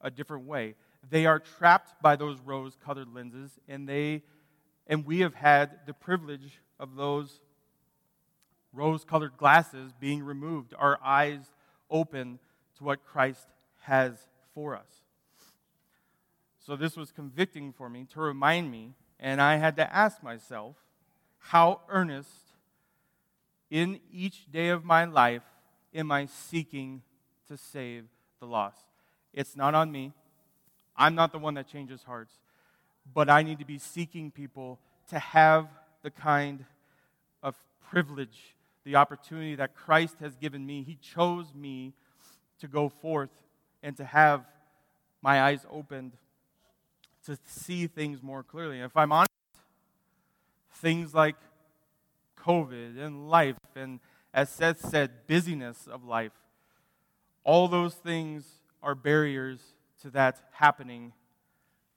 a 0.00 0.10
different 0.10 0.46
way. 0.46 0.74
They 1.08 1.26
are 1.26 1.38
trapped 1.38 2.00
by 2.02 2.16
those 2.16 2.38
rose 2.40 2.76
colored 2.84 3.12
lenses, 3.12 3.58
and, 3.68 3.88
they, 3.88 4.22
and 4.86 5.04
we 5.04 5.20
have 5.20 5.34
had 5.34 5.86
the 5.86 5.94
privilege 5.94 6.60
of 6.78 6.96
those 6.96 7.40
rose 8.72 9.04
colored 9.04 9.36
glasses 9.36 9.92
being 9.98 10.22
removed, 10.22 10.74
our 10.78 10.98
eyes 11.02 11.40
open 11.90 12.38
to 12.76 12.84
what 12.84 13.04
Christ 13.04 13.46
has 13.82 14.14
for 14.54 14.76
us. 14.76 15.02
So 16.64 16.76
this 16.76 16.96
was 16.96 17.10
convicting 17.10 17.72
for 17.72 17.88
me 17.88 18.06
to 18.12 18.20
remind 18.20 18.70
me, 18.70 18.94
and 19.18 19.40
I 19.40 19.56
had 19.56 19.76
to 19.76 19.94
ask 19.94 20.22
myself, 20.22 20.76
how 21.38 21.80
earnest 21.88 22.28
in 23.70 24.00
each 24.12 24.50
day 24.52 24.68
of 24.68 24.84
my 24.84 25.04
life 25.04 25.42
am 25.94 26.12
I 26.12 26.26
seeking 26.26 27.02
to 27.48 27.56
save 27.56 28.04
the 28.38 28.46
lost? 28.46 28.84
It's 29.32 29.56
not 29.56 29.74
on 29.74 29.90
me. 29.90 30.12
I'm 31.00 31.14
not 31.14 31.32
the 31.32 31.38
one 31.38 31.54
that 31.54 31.66
changes 31.66 32.02
hearts. 32.02 32.34
But 33.12 33.30
I 33.30 33.42
need 33.42 33.58
to 33.58 33.64
be 33.64 33.78
seeking 33.78 34.30
people 34.30 34.78
to 35.08 35.18
have 35.18 35.66
the 36.02 36.10
kind 36.10 36.66
of 37.42 37.56
privilege, 37.88 38.54
the 38.84 38.96
opportunity 38.96 39.54
that 39.56 39.74
Christ 39.74 40.16
has 40.20 40.36
given 40.36 40.64
me. 40.64 40.82
He 40.82 40.96
chose 40.96 41.54
me 41.54 41.94
to 42.60 42.68
go 42.68 42.90
forth 42.90 43.30
and 43.82 43.96
to 43.96 44.04
have 44.04 44.44
my 45.22 45.42
eyes 45.42 45.64
opened 45.70 46.12
to 47.24 47.38
see 47.46 47.86
things 47.86 48.22
more 48.22 48.42
clearly. 48.42 48.76
And 48.76 48.84
if 48.84 48.96
I'm 48.96 49.10
honest, 49.10 49.30
things 50.74 51.14
like 51.14 51.36
COVID 52.38 52.98
and 52.98 53.30
life, 53.30 53.56
and 53.74 54.00
as 54.34 54.50
Seth 54.50 54.88
said, 54.88 55.26
busyness 55.26 55.86
of 55.90 56.04
life, 56.04 56.32
all 57.42 57.68
those 57.68 57.94
things 57.94 58.44
are 58.82 58.94
barriers 58.94 59.60
to 60.02 60.10
that 60.10 60.40
happening 60.52 61.12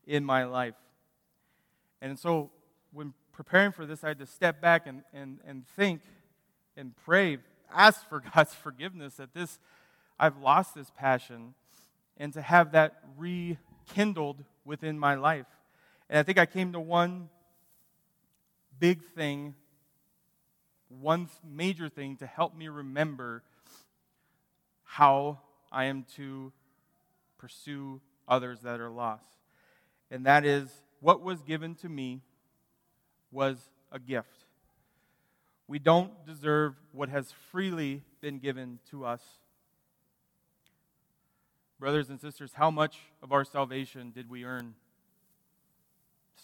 in 0.06 0.24
my 0.24 0.44
life. 0.44 0.76
And 2.02 2.20
so 2.20 2.52
when 2.92 3.14
preparing 3.32 3.72
for 3.72 3.86
this, 3.86 4.04
I 4.04 4.10
had 4.10 4.20
to 4.20 4.26
step 4.26 4.62
back 4.62 4.88
and, 4.88 5.04
and, 5.14 5.40
and 5.46 5.66
think 5.76 6.02
and 6.76 6.94
pray, 7.06 7.38
ask 7.74 8.08
for 8.08 8.22
God's 8.36 8.54
forgiveness 8.54 9.16
that 9.16 9.34
this 9.34 9.60
I've 10.20 10.38
lost 10.38 10.76
this 10.76 10.92
passion 10.96 11.56
and 12.18 12.32
to 12.34 12.42
have 12.42 12.74
that 12.74 13.04
rekindled 13.18 14.44
within 14.64 15.00
my 15.00 15.16
life. 15.16 15.48
And 16.10 16.20
I 16.20 16.24
think 16.24 16.38
I 16.38 16.46
came 16.46 16.74
to 16.74 16.80
one 16.80 17.30
big 18.80 19.04
thing, 19.16 19.56
one 20.88 21.30
major 21.44 21.90
thing 21.90 22.18
to 22.18 22.28
help 22.28 22.56
me 22.56 22.68
remember 22.68 23.44
how 24.84 25.40
I 25.72 25.86
am 25.86 26.06
to 26.16 26.52
pursue 27.44 28.00
others 28.28 28.62
that 28.62 28.80
are 28.80 28.90
lost. 28.90 29.38
And 30.10 30.26
that 30.26 30.46
is 30.46 30.70
what 31.02 31.22
was 31.22 31.42
given 31.42 31.76
to 31.76 31.90
me 31.90 32.22
was 33.32 33.58
a 33.92 34.00
gift. 34.00 34.46
We 35.68 35.78
don't 35.78 36.26
deserve 36.26 36.76
what 36.94 37.10
has 37.10 37.34
freely 37.52 38.02
been 38.22 38.40
given 38.40 38.80
to 38.92 39.06
us 39.06 39.22
Brothers 41.84 42.10
and 42.10 42.18
sisters, 42.22 42.52
how 42.54 42.72
much 42.72 42.98
of 43.22 43.34
our 43.34 43.44
salvation 43.44 44.12
did 44.16 44.30
we 44.30 44.46
earn? 44.46 44.74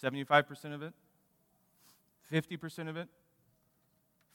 75% 0.04 0.74
of 0.74 0.82
it? 0.82 0.94
50% 2.30 2.90
of 2.90 2.98
it? 2.98 3.08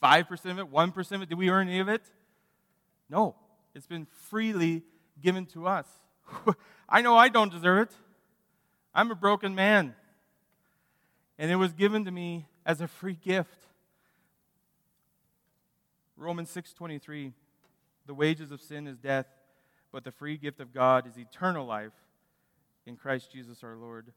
5% 0.03 0.50
of 0.50 0.59
it? 0.59 0.72
1% 0.72 1.12
of 1.12 1.20
it? 1.20 1.29
Did 1.29 1.37
we 1.37 1.50
earn 1.50 1.68
any 1.68 1.81
of 1.81 1.90
it? 1.90 2.00
No. 3.11 3.35
It's 3.74 3.87
been 3.87 4.07
freely 4.07 4.83
given 5.20 5.44
to 5.48 5.66
us. 5.66 5.87
I 6.88 7.02
know 7.02 7.16
I 7.16 7.28
don't 7.28 7.52
deserve 7.52 7.88
it. 7.88 7.94
I'm 8.94 9.10
a 9.10 9.14
broken 9.14 9.54
man. 9.54 9.94
And 11.38 11.50
it 11.50 11.56
was 11.56 11.72
given 11.72 12.04
to 12.04 12.10
me 12.10 12.46
as 12.64 12.80
a 12.80 12.87
free 12.87 13.18
gift. 13.22 13.66
Romans 16.16 16.50
6:23 16.50 17.32
The 18.06 18.14
wages 18.14 18.52
of 18.52 18.60
sin 18.60 18.87
is 18.87 18.98
death 18.98 19.26
but 19.94 20.02
the 20.02 20.10
free 20.10 20.37
gift 20.37 20.58
of 20.58 20.74
God 20.74 21.06
is 21.06 21.16
eternal 21.16 21.64
life 21.64 21.92
in 22.84 22.96
Christ 22.96 23.30
Jesus 23.30 23.62
our 23.62 23.76
Lord. 23.76 24.12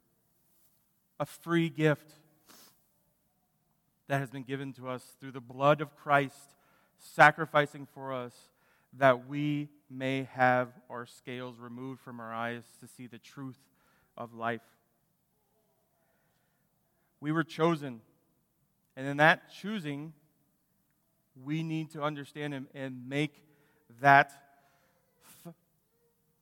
A 1.20 1.26
free 1.26 1.70
gift 1.70 2.14
that 4.08 4.18
has 4.20 4.32
been 4.32 4.42
given 4.42 4.74
to 4.74 4.90
us 4.90 5.16
through 5.20 5.34
the 5.34 5.40
blood 5.40 5.80
of 5.80 5.96
Christ, 5.96 6.56
sacrificing 6.98 7.86
for 7.86 8.12
us 8.12 8.34
that 8.92 9.28
we 9.28 9.70
may 9.90 10.28
have 10.34 10.70
our 10.90 11.06
scales 11.06 11.58
removed 11.60 12.02
from 12.02 12.20
our 12.20 12.34
eyes 12.34 12.64
to 12.80 12.88
see 12.88 13.08
the 13.08 13.18
truth 13.18 13.58
of 14.18 14.34
life. 14.34 14.62
We 17.20 17.32
were 17.32 17.44
chosen, 17.44 18.02
and 18.96 19.08
in 19.08 19.18
that 19.18 19.52
choosing, 19.52 20.14
we 21.44 21.64
need 21.64 21.92
to 21.92 22.02
understand 22.02 22.54
and, 22.54 22.68
and 22.74 23.08
make 23.08 23.44
that 24.02 24.32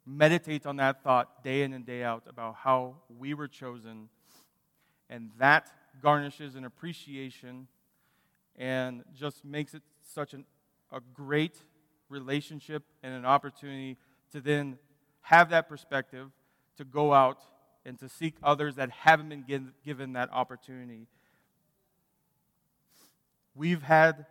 meditate 0.05 0.65
on 0.65 0.77
that 0.77 1.03
thought 1.03 1.43
day 1.43 1.63
in 1.63 1.73
and 1.73 1.86
day 1.86 2.03
out 2.03 2.23
about 2.27 2.55
how 2.55 2.95
we 3.17 3.34
were 3.34 3.47
chosen. 3.47 4.10
And 5.10 5.31
that 5.38 5.71
garnishes 6.01 6.55
an 6.55 6.65
appreciation 6.65 7.67
and 8.55 9.03
just 9.13 9.43
makes 9.43 9.73
it 9.73 9.84
such 10.01 10.34
an, 10.34 10.45
a 10.91 10.99
great 11.13 11.58
relationship 12.10 12.84
and 13.04 13.13
an 13.13 13.26
opportunity 13.26 13.98
to 14.32 14.41
then 14.41 14.78
have 15.22 15.50
that 15.50 15.68
perspective 15.68 16.30
to 16.78 16.84
go 16.84 17.13
out 17.13 17.39
and 17.86 17.98
to 18.00 18.10
seek 18.10 18.36
others 18.44 18.76
that 18.76 18.89
haven't 18.89 19.30
been 19.30 19.72
given 19.84 20.13
that 20.13 20.30
opportunity. 20.32 21.08
we've 23.56 23.84
had 23.84 24.26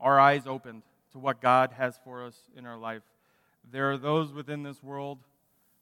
our 0.00 0.18
eyes 0.18 0.46
opened 0.46 0.82
to 1.12 1.18
what 1.18 1.40
God 1.40 1.72
has 1.78 1.98
for 2.04 2.24
us 2.24 2.36
in 2.56 2.66
our 2.66 2.76
life. 2.76 3.02
There 3.70 3.90
are 3.90 3.96
those 3.96 4.32
within 4.32 4.62
this 4.62 4.82
world 4.82 5.18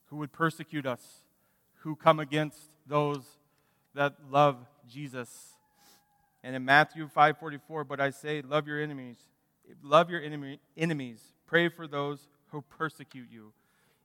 who 0.06 0.16
would 0.16 0.32
persecute 0.32 0.86
us, 0.86 1.22
who 1.80 1.96
come 1.96 2.20
against 2.20 2.58
those 2.86 3.24
that 3.94 4.14
love 4.30 4.56
Jesus. 4.88 5.54
And 6.42 6.54
in 6.54 6.64
Matthew 6.64 7.08
5:44, 7.08 7.84
but 7.84 8.00
I 8.00 8.10
say, 8.10 8.42
love 8.42 8.68
your 8.68 8.80
enemies. 8.80 9.16
Love 9.82 10.10
your 10.10 10.20
enemy, 10.20 10.60
enemies. 10.76 11.20
Pray 11.46 11.68
for 11.68 11.86
those 11.86 12.28
who 12.48 12.62
persecute 12.62 13.28
you. 13.30 13.52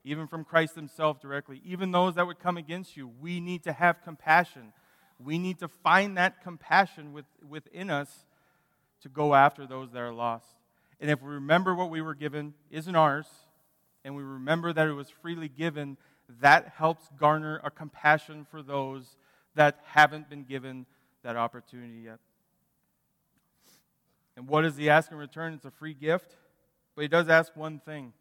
Even 0.04 0.28
from 0.28 0.46
Christ 0.46 0.76
himself 0.76 1.20
directly, 1.20 1.62
even 1.66 1.92
those 1.92 2.16
that 2.16 2.26
would 2.26 2.40
come 2.40 2.58
against 2.58 2.96
you, 2.96 3.12
we 3.22 3.40
need 3.40 3.64
to 3.64 3.74
have 3.74 4.02
compassion. 4.04 4.74
We 5.20 5.38
need 5.38 5.60
to 5.60 5.68
find 5.68 6.18
that 6.18 6.42
compassion 6.42 7.12
with, 7.12 7.26
within 7.48 7.90
us 7.90 8.26
to 9.02 9.10
go 9.10 9.36
after 9.36 9.68
those 9.68 9.92
that 9.92 10.00
are 10.00 10.14
lost. 10.14 10.48
And 11.00 11.10
if 11.10 11.22
we 11.22 11.30
remember 11.30 11.76
what 11.76 11.90
we 11.90 12.02
were 12.02 12.16
given 12.16 12.54
isn't 12.72 12.96
ours, 12.96 13.28
and 14.04 14.16
we 14.16 14.24
remember 14.24 14.72
that 14.72 14.88
it 14.88 14.94
was 14.94 15.10
freely 15.10 15.50
given, 15.50 15.98
that 16.42 16.74
helps 16.78 17.10
garner 17.20 17.60
a 17.64 17.70
compassion 17.70 18.46
for 18.50 18.62
those 18.62 19.18
that 19.56 19.80
haven't 19.86 20.30
been 20.30 20.44
given 20.44 20.86
that 21.24 21.36
opportunity 21.36 22.02
yet. 22.06 22.20
And 24.40 24.48
what 24.48 24.62
does 24.62 24.78
he 24.78 24.90
ask 24.90 25.12
in 25.12 25.18
return? 25.18 25.54
It's 25.54 25.66
a 25.66 25.72
free 25.72 25.94
gift. 25.94 26.38
But 26.96 27.02
he 27.02 27.10
does 27.10 27.28
ask 27.28 27.58
one 27.58 27.80
thing. 27.80 28.14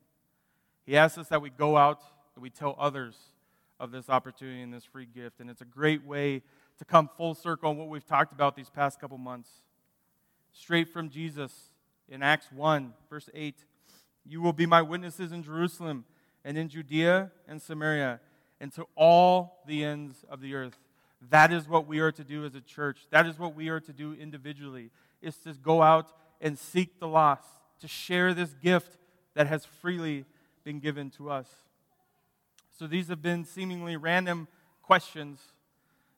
He 0.85 0.97
asks 0.97 1.17
us 1.17 1.29
that 1.29 1.41
we 1.41 1.49
go 1.49 1.77
out 1.77 2.01
and 2.35 2.43
we 2.43 2.51
tell 2.51 2.75
others 2.77 3.17
of 3.79 3.93
this 3.93 4.11
opportunity 4.11 4.61
and 4.61 4.75
this 4.75 4.85
free 4.85 5.07
gift. 5.07 5.39
And 5.39 5.49
it's 5.49 5.61
a 5.61 5.65
great 5.65 6.05
way 6.05 6.43
to 6.79 6.85
come 6.85 7.09
full 7.17 7.37
circle 7.37 7.71
on 7.71 7.77
what 7.77 7.89
we've 7.89 8.05
talked 8.05 8.33
about 8.33 8.57
these 8.57 8.69
past 8.69 9.01
couple 9.01 9.17
months. 9.17 9.49
Straight 10.51 10.89
from 10.89 11.09
Jesus 11.09 11.71
in 12.09 12.21
Acts 12.21 12.51
1, 12.51 12.95
verse 13.09 13.31
8 13.33 13.55
You 14.27 14.43
will 14.43 14.53
be 14.53 14.67
my 14.67 14.83
witnesses 14.83 15.31
in 15.31 15.45
Jerusalem 15.45 16.05
and 16.45 16.59
in 16.59 16.69
Judea 16.69 17.31
and 17.47 17.63
Samaria 17.63 18.19
and 18.61 18.73
to 18.73 18.87
all 18.97 19.63
the 19.69 19.85
ends 19.85 20.25
of 20.29 20.41
the 20.41 20.57
earth. 20.57 20.79
That 21.31 21.53
is 21.53 21.69
what 21.69 21.87
we 21.87 22.01
are 22.01 22.11
to 22.11 22.25
do 22.25 22.45
as 22.45 22.57
a 22.57 22.61
church. 22.61 23.07
That 23.11 23.27
is 23.27 23.39
what 23.39 23.55
we 23.55 23.69
are 23.69 23.81
to 23.81 23.93
do 23.93 24.15
individually, 24.15 24.91
is 25.23 25.37
to 25.39 25.53
go 25.55 25.83
out 25.83 26.13
and 26.41 26.59
seek 26.59 27.01
the 27.01 27.09
lost, 27.09 27.49
to 27.81 27.89
share 27.89 28.35
this 28.35 28.55
gift 28.55 28.97
that 29.35 29.47
has 29.47 29.65
freely 29.65 30.25
been 30.65 30.81
given 30.81 31.11
to 31.11 31.31
us. 31.31 31.49
So 32.79 32.87
these 32.87 33.09
have 33.09 33.23
been 33.23 33.45
seemingly 33.45 33.97
random 33.97 34.49
questions 34.83 35.41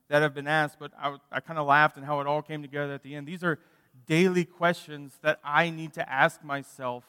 that 0.09 0.21
have 0.21 0.33
been 0.33 0.47
asked, 0.47 0.77
but 0.79 0.91
I, 0.99 1.15
I 1.31 1.39
kind 1.39 1.57
of 1.57 1.65
laughed 1.65 1.97
and 1.97 2.05
how 2.05 2.19
it 2.19 2.27
all 2.27 2.41
came 2.41 2.61
together 2.61 2.93
at 2.93 3.01
the 3.01 3.15
end. 3.15 3.27
These 3.27 3.43
are 3.43 3.59
daily 4.05 4.45
questions 4.45 5.17
that 5.21 5.39
I 5.43 5.69
need 5.69 5.93
to 5.93 6.11
ask 6.11 6.43
myself 6.43 7.03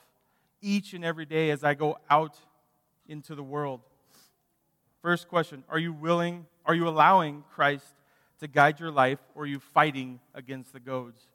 each 0.61 0.95
and 0.95 1.05
every 1.05 1.27
day 1.27 1.51
as 1.51 1.65
I 1.65 1.75
go 1.75 1.99
out 2.09 2.37
into 3.09 3.35
the 3.35 3.43
world. 3.43 3.81
First 5.03 5.29
question 5.29 5.65
Are 5.69 5.79
you 5.79 5.93
willing, 5.93 6.47
are 6.65 6.75
you 6.75 6.89
allowing 6.89 7.45
Christ 7.53 7.95
to 8.41 8.49
guide 8.49 8.81
your 8.81 8.91
life, 8.91 9.19
or 9.35 9.45
are 9.45 9.47
you 9.47 9.59
fighting 9.59 10.21
against 10.35 10.73
the 10.73 10.81
goads? 10.81 11.27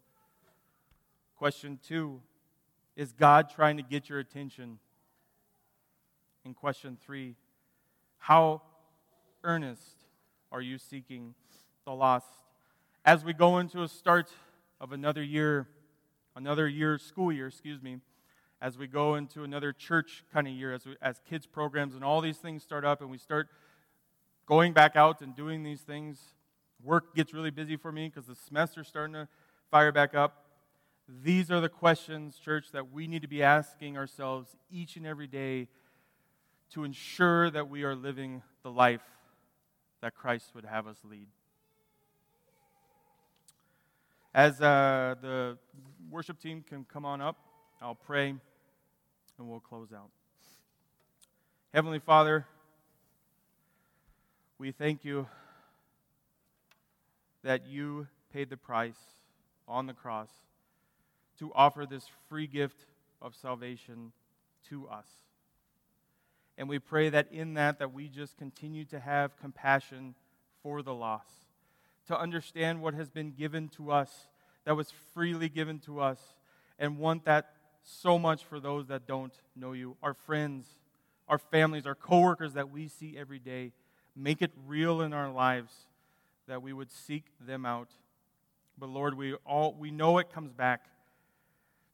Question 1.37 1.79
two 1.87 2.21
Is 2.95 3.13
God 3.13 3.49
trying 3.49 3.77
to 3.77 3.83
get 3.83 4.09
your 4.09 4.19
attention? 4.19 4.79
And 6.43 6.55
question 6.55 6.97
three 6.99 7.35
How 8.17 8.63
earnest 9.43 10.05
are 10.51 10.61
you 10.61 10.77
seeking 10.77 11.35
the 11.85 11.93
lost. 11.93 12.27
As 13.05 13.23
we 13.23 13.33
go 13.33 13.59
into 13.59 13.83
a 13.83 13.87
start 13.87 14.29
of 14.81 14.91
another 14.91 15.23
year, 15.23 15.67
another 16.35 16.67
year, 16.67 16.97
school 16.97 17.31
year, 17.31 17.47
excuse 17.47 17.81
me, 17.81 17.99
as 18.61 18.77
we 18.77 18.87
go 18.87 19.15
into 19.15 19.43
another 19.43 19.71
church 19.71 20.23
kind 20.33 20.47
of 20.47 20.53
year, 20.53 20.73
as, 20.73 20.85
we, 20.85 20.95
as 21.01 21.21
kids 21.29 21.45
programs 21.45 21.95
and 21.95 22.03
all 22.03 22.19
these 22.19 22.37
things 22.37 22.63
start 22.63 22.83
up 22.83 22.99
and 22.99 23.09
we 23.09 23.17
start 23.17 23.47
going 24.47 24.73
back 24.73 24.95
out 24.95 25.21
and 25.21 25.35
doing 25.35 25.63
these 25.63 25.81
things, 25.81 26.19
work 26.83 27.15
gets 27.15 27.33
really 27.33 27.51
busy 27.51 27.77
for 27.77 27.91
me 27.91 28.09
because 28.09 28.25
the 28.25 28.35
semester's 28.35 28.87
starting 28.87 29.13
to 29.13 29.27
fire 29.69 29.91
back 29.91 30.15
up. 30.15 30.46
These 31.07 31.49
are 31.51 31.61
the 31.61 31.69
questions, 31.69 32.37
church, 32.37 32.71
that 32.73 32.91
we 32.91 33.07
need 33.07 33.21
to 33.21 33.29
be 33.29 33.41
asking 33.41 33.97
ourselves 33.97 34.57
each 34.69 34.97
and 34.97 35.05
every 35.05 35.27
day 35.27 35.69
to 36.71 36.83
ensure 36.83 37.49
that 37.49 37.69
we 37.69 37.83
are 37.83 37.95
living 37.95 38.41
the 38.61 38.71
life 38.71 39.03
that 40.01 40.15
Christ 40.15 40.51
would 40.53 40.65
have 40.65 40.85
us 40.85 40.97
lead. 41.09 41.27
As 44.33 44.59
uh, 44.59 45.15
the 45.21 45.57
worship 46.09 46.39
team 46.39 46.61
can 46.67 46.83
come 46.83 47.05
on 47.05 47.21
up, 47.21 47.37
I'll 47.81 47.95
pray 47.95 48.29
and 48.29 49.49
we'll 49.49 49.61
close 49.61 49.93
out. 49.93 50.09
Heavenly 51.73 51.99
Father, 51.99 52.45
we 54.59 54.71
thank 54.71 55.05
you 55.05 55.27
that 57.43 57.65
you 57.65 58.07
paid 58.33 58.49
the 58.49 58.57
price 58.57 58.99
on 59.69 59.85
the 59.85 59.93
cross 59.93 60.29
to 61.39 61.51
offer 61.53 61.85
this 61.85 62.05
free 62.29 62.47
gift 62.47 62.85
of 63.21 63.35
salvation 63.35 64.11
to 64.69 64.87
us. 64.87 65.07
And 66.57 66.67
we 66.67 66.79
pray 66.79 67.09
that 67.09 67.31
in 67.31 67.53
that 67.53 67.79
that 67.79 67.93
we 67.93 68.07
just 68.07 68.37
continue 68.37 68.85
to 68.85 68.99
have 68.99 69.37
compassion 69.37 70.15
for 70.63 70.81
the 70.81 70.93
lost 70.93 71.47
to 72.07 72.19
understand 72.19 72.81
what 72.81 72.93
has 72.93 73.09
been 73.09 73.31
given 73.31 73.67
to 73.69 73.91
us, 73.91 74.27
that 74.65 74.75
was 74.75 74.91
freely 75.13 75.49
given 75.49 75.79
to 75.79 75.99
us, 75.99 76.19
and 76.79 76.97
want 76.97 77.25
that 77.25 77.53
so 77.83 78.17
much 78.17 78.43
for 78.43 78.59
those 78.59 78.87
that 78.87 79.07
don't 79.07 79.33
know 79.55 79.73
you, 79.73 79.95
our 80.01 80.13
friends, 80.13 80.67
our 81.27 81.37
families, 81.37 81.85
our 81.85 81.95
coworkers 81.95 82.53
that 82.53 82.71
we 82.71 82.87
see 82.87 83.17
every 83.17 83.39
day. 83.39 83.71
Make 84.15 84.41
it 84.41 84.51
real 84.65 85.01
in 85.01 85.13
our 85.13 85.31
lives 85.31 85.73
that 86.47 86.61
we 86.61 86.73
would 86.73 86.91
seek 86.91 87.25
them 87.45 87.65
out. 87.65 87.89
But 88.77 88.89
Lord, 88.89 89.15
we 89.15 89.35
all 89.45 89.75
we 89.77 89.91
know 89.91 90.17
it 90.17 90.31
comes 90.31 90.51
back 90.51 90.85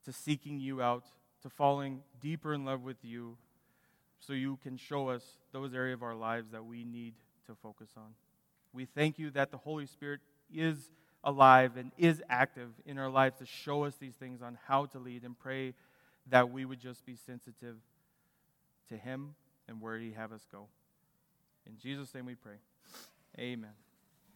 to 0.06 0.12
seeking 0.12 0.60
you 0.60 0.82
out, 0.82 1.06
to 1.42 1.50
falling 1.50 2.02
deeper 2.22 2.54
in 2.54 2.66
love 2.66 2.84
with 2.84 2.98
you, 3.04 3.38
so 4.20 4.34
you 4.34 4.58
can 4.64 4.78
show 4.78 5.10
us 5.10 5.24
those 5.52 5.74
areas 5.74 5.96
of 5.96 6.04
our 6.04 6.16
lives 6.16 6.52
that 6.52 6.66
we 6.66 6.84
need 6.84 7.14
to 7.48 7.56
focus 7.56 7.90
on. 7.98 8.14
We 8.72 8.86
thank 8.86 9.20
you 9.20 9.30
that 9.32 9.52
the 9.52 9.58
Holy 9.58 9.86
Spirit 9.86 10.22
is 10.54 10.92
alive 11.24 11.78
and 11.78 11.92
is 11.98 12.22
active 12.30 12.70
in 12.86 12.98
our 12.98 13.10
lives 13.10 13.38
to 13.40 13.46
show 13.46 13.84
us 13.84 13.96
these 13.96 14.16
things 14.16 14.42
on 14.42 14.58
how 14.68 14.86
to 14.88 15.00
lead 15.00 15.24
and 15.24 15.38
pray 15.38 15.74
that 16.30 16.52
we 16.52 16.66
would 16.66 16.80
just 16.80 17.06
be 17.06 17.16
sensitive 17.16 17.76
to 18.90 18.98
Him 18.98 19.36
and 19.68 19.82
where 19.82 19.98
He 19.98 20.12
have 20.12 20.32
us 20.32 20.46
go. 20.52 20.68
In 21.66 21.78
Jesus' 21.78 22.14
name 22.14 22.26
we 22.26 22.36
pray. 22.36 22.56
Amen. 23.38 23.72